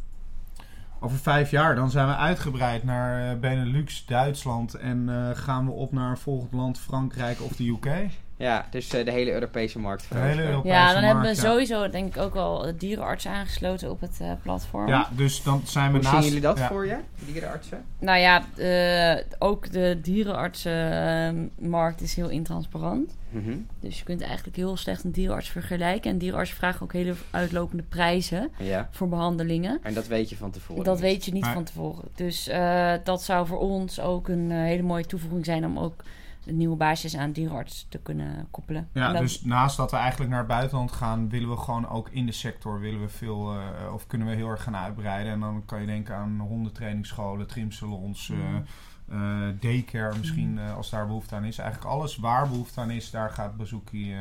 Over 1.01 1.19
vijf 1.19 1.51
jaar 1.51 1.75
dan 1.75 1.91
zijn 1.91 2.07
we 2.07 2.17
uitgebreid 2.17 2.85
naar 2.85 3.39
Benelux, 3.39 4.07
Duitsland. 4.07 4.75
En 4.75 5.09
eh, 5.09 5.37
gaan 5.39 5.65
we 5.67 5.71
op 5.73 5.93
naar 5.93 6.11
een 6.11 6.17
volgend 6.17 6.53
land, 6.53 6.79
Frankrijk 6.79 7.41
of 7.43 7.57
de 7.57 7.69
UK. 7.69 8.11
Ja, 8.37 8.67
dus 8.71 8.93
eh, 8.95 9.05
de 9.05 9.11
hele 9.11 9.33
Europese 9.33 9.79
markt. 9.79 10.07
De 10.09 10.19
hele. 10.19 10.43
Europese 10.43 10.69
Ja, 10.75 10.93
dan 10.93 11.03
hebben 11.03 11.25
we 11.25 11.35
sowieso 11.35 11.89
denk 11.91 12.15
ik 12.17 12.23
ook 12.23 12.35
al 12.35 12.73
dierenartsen 12.79 13.31
aangesloten 13.31 13.91
op 13.91 14.01
het 14.01 14.19
eh, 14.21 14.33
platform. 14.43 14.89
Ja, 14.89 15.09
dus 15.17 15.43
dan 15.43 15.63
zijn 15.65 15.87
we 15.93 15.93
Hoe 15.99 16.03
naast... 16.03 16.15
zien 16.17 16.25
jullie 16.25 16.41
dat 16.41 16.59
ja. 16.59 16.69
voor 16.69 16.87
je, 16.87 16.97
dierenartsen? 17.27 17.85
Nou 17.99 18.19
ja, 18.19 18.45
eh, 18.57 19.25
ook 19.39 19.73
de 19.73 19.99
dierenartsenmarkt 20.03 22.01
is 22.01 22.15
heel 22.15 22.29
intransparant. 22.29 23.17
Mhm. 23.31 23.57
Dus 23.81 23.99
je 23.99 24.05
kunt 24.05 24.21
eigenlijk 24.23 24.57
heel 24.57 24.77
slecht 24.77 25.05
een 25.05 25.13
dierenarts 25.13 25.49
vergelijken. 25.49 26.11
En 26.11 26.19
dierenartsen 26.19 26.57
vragen 26.57 26.83
ook 26.83 26.93
hele 26.93 27.15
uitlopende 27.31 27.83
prijzen 27.83 28.51
Ja. 28.59 28.89
voor 28.91 29.09
behandelingen. 29.09 29.79
En 29.83 29.95
dat 29.95 30.07
weet 30.07 30.29
je 30.29 30.37
van 30.37 30.51
tevoren. 30.51 30.85
Dat 30.85 30.95
niet. 30.95 31.03
weet 31.03 31.25
je 31.25 31.33
niet 31.33 31.43
Maar- 31.43 31.53
van 31.53 31.65
tevoren. 31.65 32.05
Dus 32.15 32.49
eh, 32.49 32.93
dat 33.05 33.23
zou 33.23 33.47
voor 33.47 33.59
ons 33.59 34.01
ook 34.01 34.29
een 34.29 34.51
hele 34.51 34.83
mooie 34.83 35.07
toevoeging 35.07 35.45
zijn 35.45 35.65
om 35.65 35.79
ook 35.79 36.03
een 36.47 36.57
nieuwe 36.57 36.77
basis 36.77 37.17
aan 37.17 37.33
dierenarts 37.33 37.87
te 37.89 37.99
kunnen 37.99 38.47
koppelen. 38.51 38.89
Ja, 38.93 39.13
dat- 39.13 39.21
dus 39.21 39.43
naast 39.45 39.77
dat 39.77 39.91
we 39.91 39.97
eigenlijk 39.97 40.31
naar 40.31 40.39
het 40.39 40.49
buitenland 40.49 40.93
gaan, 40.93 41.29
willen 41.29 41.51
we 41.51 41.57
gewoon 41.57 41.89
ook 41.89 42.09
in 42.09 42.27
de 42.27 42.33
sector 42.33 42.81
willen 42.81 43.01
we 43.01 43.09
veel, 43.09 43.53
eh, 43.53 43.93
of 43.95 44.07
kunnen 44.07 44.29
we 44.29 44.35
heel 44.35 44.49
erg 44.49 44.63
gaan 44.63 44.77
uitbreiden. 44.77 45.33
En 45.33 45.41
dan 45.41 45.63
kan 45.67 45.81
je 45.81 45.87
denken 45.87 46.15
aan 46.15 46.39
hondentrainingsscholen, 46.41 47.47
trimsalons, 47.47 48.31
eh 48.31 48.37
Mm. 48.37 48.65
eh, 49.09 49.49
daycare 49.61 50.19
misschien 50.19 50.59
eh, 50.59 50.77
als 50.77 50.91
daar 50.91 51.07
behoefte 51.07 51.35
aan 51.35 51.45
is. 51.45 51.59
Eigenlijk 51.59 51.91
alles 51.91 52.17
waar 52.17 52.49
behoefte 52.49 52.81
aan 52.81 52.91
is, 52.91 53.11
daar 53.11 53.31
gaat 53.31 53.57
Bazooki 53.57 54.15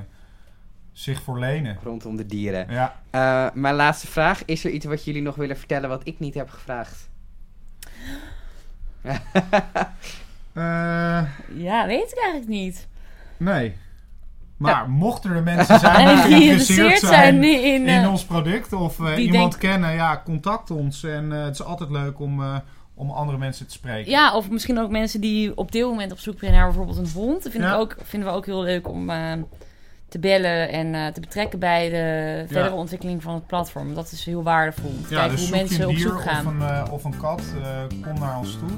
zich 0.91 1.21
voor 1.21 1.39
lenen. 1.39 1.77
Rondom 1.83 2.15
de 2.15 2.25
dieren. 2.25 2.65
Ja, 2.71 2.95
Eh, 3.09 3.47
mijn 3.53 3.75
laatste 3.75 4.07
vraag. 4.07 4.45
Is 4.45 4.65
er 4.65 4.71
iets 4.71 4.85
wat 4.85 5.03
jullie 5.05 5.21
nog 5.21 5.35
willen 5.35 5.57
vertellen 5.57 5.89
wat 5.89 6.07
ik 6.07 6.19
niet 6.19 6.33
heb 6.33 6.49
gevraagd? 6.49 7.09
Eh, 10.53 10.63
Ja, 11.55 11.85
weet 11.87 12.11
ik 12.11 12.17
eigenlijk 12.17 12.47
niet. 12.47 12.87
nee. 13.37 13.75
Maar 14.57 14.89
mochten 14.89 15.31
er 15.31 15.43
mensen 15.43 15.79
zijn 15.79 16.07
die 16.07 16.17
geïnteresseerd 16.37 16.99
zijn 16.99 17.11
zijn 17.13 17.43
in... 17.43 17.87
eh, 17.87 17.95
in 18.01 18.07
ons 18.09 18.25
product 18.25 18.73
of 18.73 18.99
eh, 18.99 19.17
iemand 19.17 19.31
denkt- 19.51 19.57
kennen, 19.57 19.93
ja, 19.93 20.21
contact 20.25 20.71
ons. 20.71 21.03
En 21.03 21.29
het 21.31 21.53
is 21.53 21.63
altijd 21.63 21.89
leuk 21.89 22.19
om, 22.19 22.41
om 22.93 23.09
andere 23.11 23.37
mensen 23.37 23.67
te 23.67 23.73
spreken. 23.73 24.11
Ja, 24.11 24.35
of 24.35 24.49
misschien 24.49 24.79
ook 24.79 24.89
mensen 24.89 25.21
die 25.21 25.57
op 25.57 25.71
dit 25.71 25.83
moment 25.83 26.11
op 26.11 26.19
zoek 26.19 26.39
zijn 26.39 26.51
naar 26.51 26.65
bijvoorbeeld 26.65 26.97
een 26.97 27.11
hond. 27.13 27.43
Dat 27.43 27.51
vind 27.51 27.63
Ja. 27.63 27.73
ik 27.73 27.79
ook, 27.79 27.95
vinden 28.03 28.29
we 28.29 28.35
ook 28.35 28.45
heel 28.45 28.63
leuk 28.63 28.87
om 28.89 29.11
te 30.09 30.19
bellen 30.19 30.69
en 30.69 31.13
te 31.13 31.19
betrekken 31.19 31.59
bij 31.59 31.89
de 31.89 32.43
verdere 32.47 32.75
ontwikkeling 32.75 33.23
van 33.23 33.33
het 33.33 33.47
platform. 33.47 33.93
Dat 33.93 34.11
is 34.11 34.25
heel 34.25 34.43
waardevol. 34.43 34.93
Te 35.07 35.13
Ja, 35.13 35.19
kijken 35.19 35.35
dus 35.37 35.49
hoe 35.49 35.57
mensen 35.57 35.87
op 35.89 35.95
zoek 35.97 36.21
gaan. 36.21 36.47
Of 36.47 36.53
een, 36.53 36.91
of 36.91 37.03
een 37.03 37.17
kat, 37.17 37.41
kom 38.01 38.19
naar 38.19 38.37
ons 38.37 38.57
toe. 38.57 38.69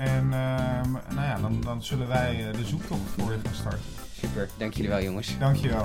En 0.00 0.32
ehm, 0.32 0.92
nou 0.92 1.26
ja, 1.26 1.38
dan, 1.40 1.60
dan 1.64 1.82
zullen 1.82 2.08
wij 2.08 2.46
eh, 2.46 2.56
de 2.56 2.64
zoektocht 2.64 3.00
voor 3.18 3.32
je 3.32 3.38
gaan 3.44 3.54
starten. 3.54 3.80
Super, 4.20 4.48
dank 4.56 4.74
jullie 4.74 4.90
wel 4.90 5.02
jongens. 5.02 5.38
Dank 5.38 5.56
je 5.56 5.68
wel. 5.68 5.82